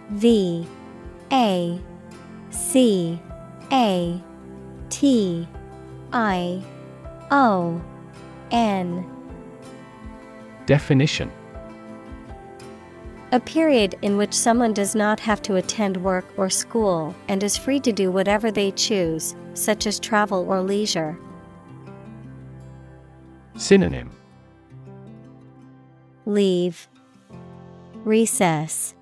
V 0.09 0.67
A 1.31 1.79
C 2.49 3.21
A 3.71 4.19
T 4.89 5.47
I 6.11 6.63
O 7.29 7.79
N 8.49 9.05
Definition 10.65 11.31
A 13.31 13.39
period 13.39 13.95
in 14.01 14.17
which 14.17 14.33
someone 14.33 14.73
does 14.73 14.95
not 14.95 15.19
have 15.19 15.39
to 15.43 15.57
attend 15.57 15.97
work 15.97 16.25
or 16.35 16.49
school 16.49 17.15
and 17.27 17.43
is 17.43 17.55
free 17.55 17.79
to 17.81 17.91
do 17.91 18.11
whatever 18.11 18.49
they 18.49 18.71
choose, 18.71 19.35
such 19.53 19.85
as 19.85 19.99
travel 19.99 20.45
or 20.49 20.61
leisure. 20.61 21.17
Synonym 23.55 24.09
Leave, 26.25 26.87
Recess, 28.03 28.95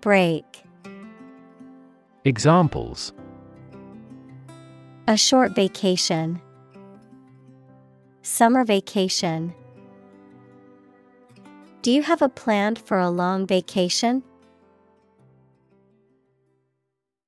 Break. 0.00 0.62
Examples 2.24 3.12
A 5.08 5.16
short 5.16 5.56
vacation. 5.56 6.40
Summer 8.22 8.64
vacation. 8.64 9.54
Do 11.80 11.92
you 11.92 12.02
have 12.02 12.22
a 12.22 12.28
plan 12.28 12.74
for 12.74 12.98
a 12.98 13.08
long 13.08 13.46
vacation? 13.46 14.24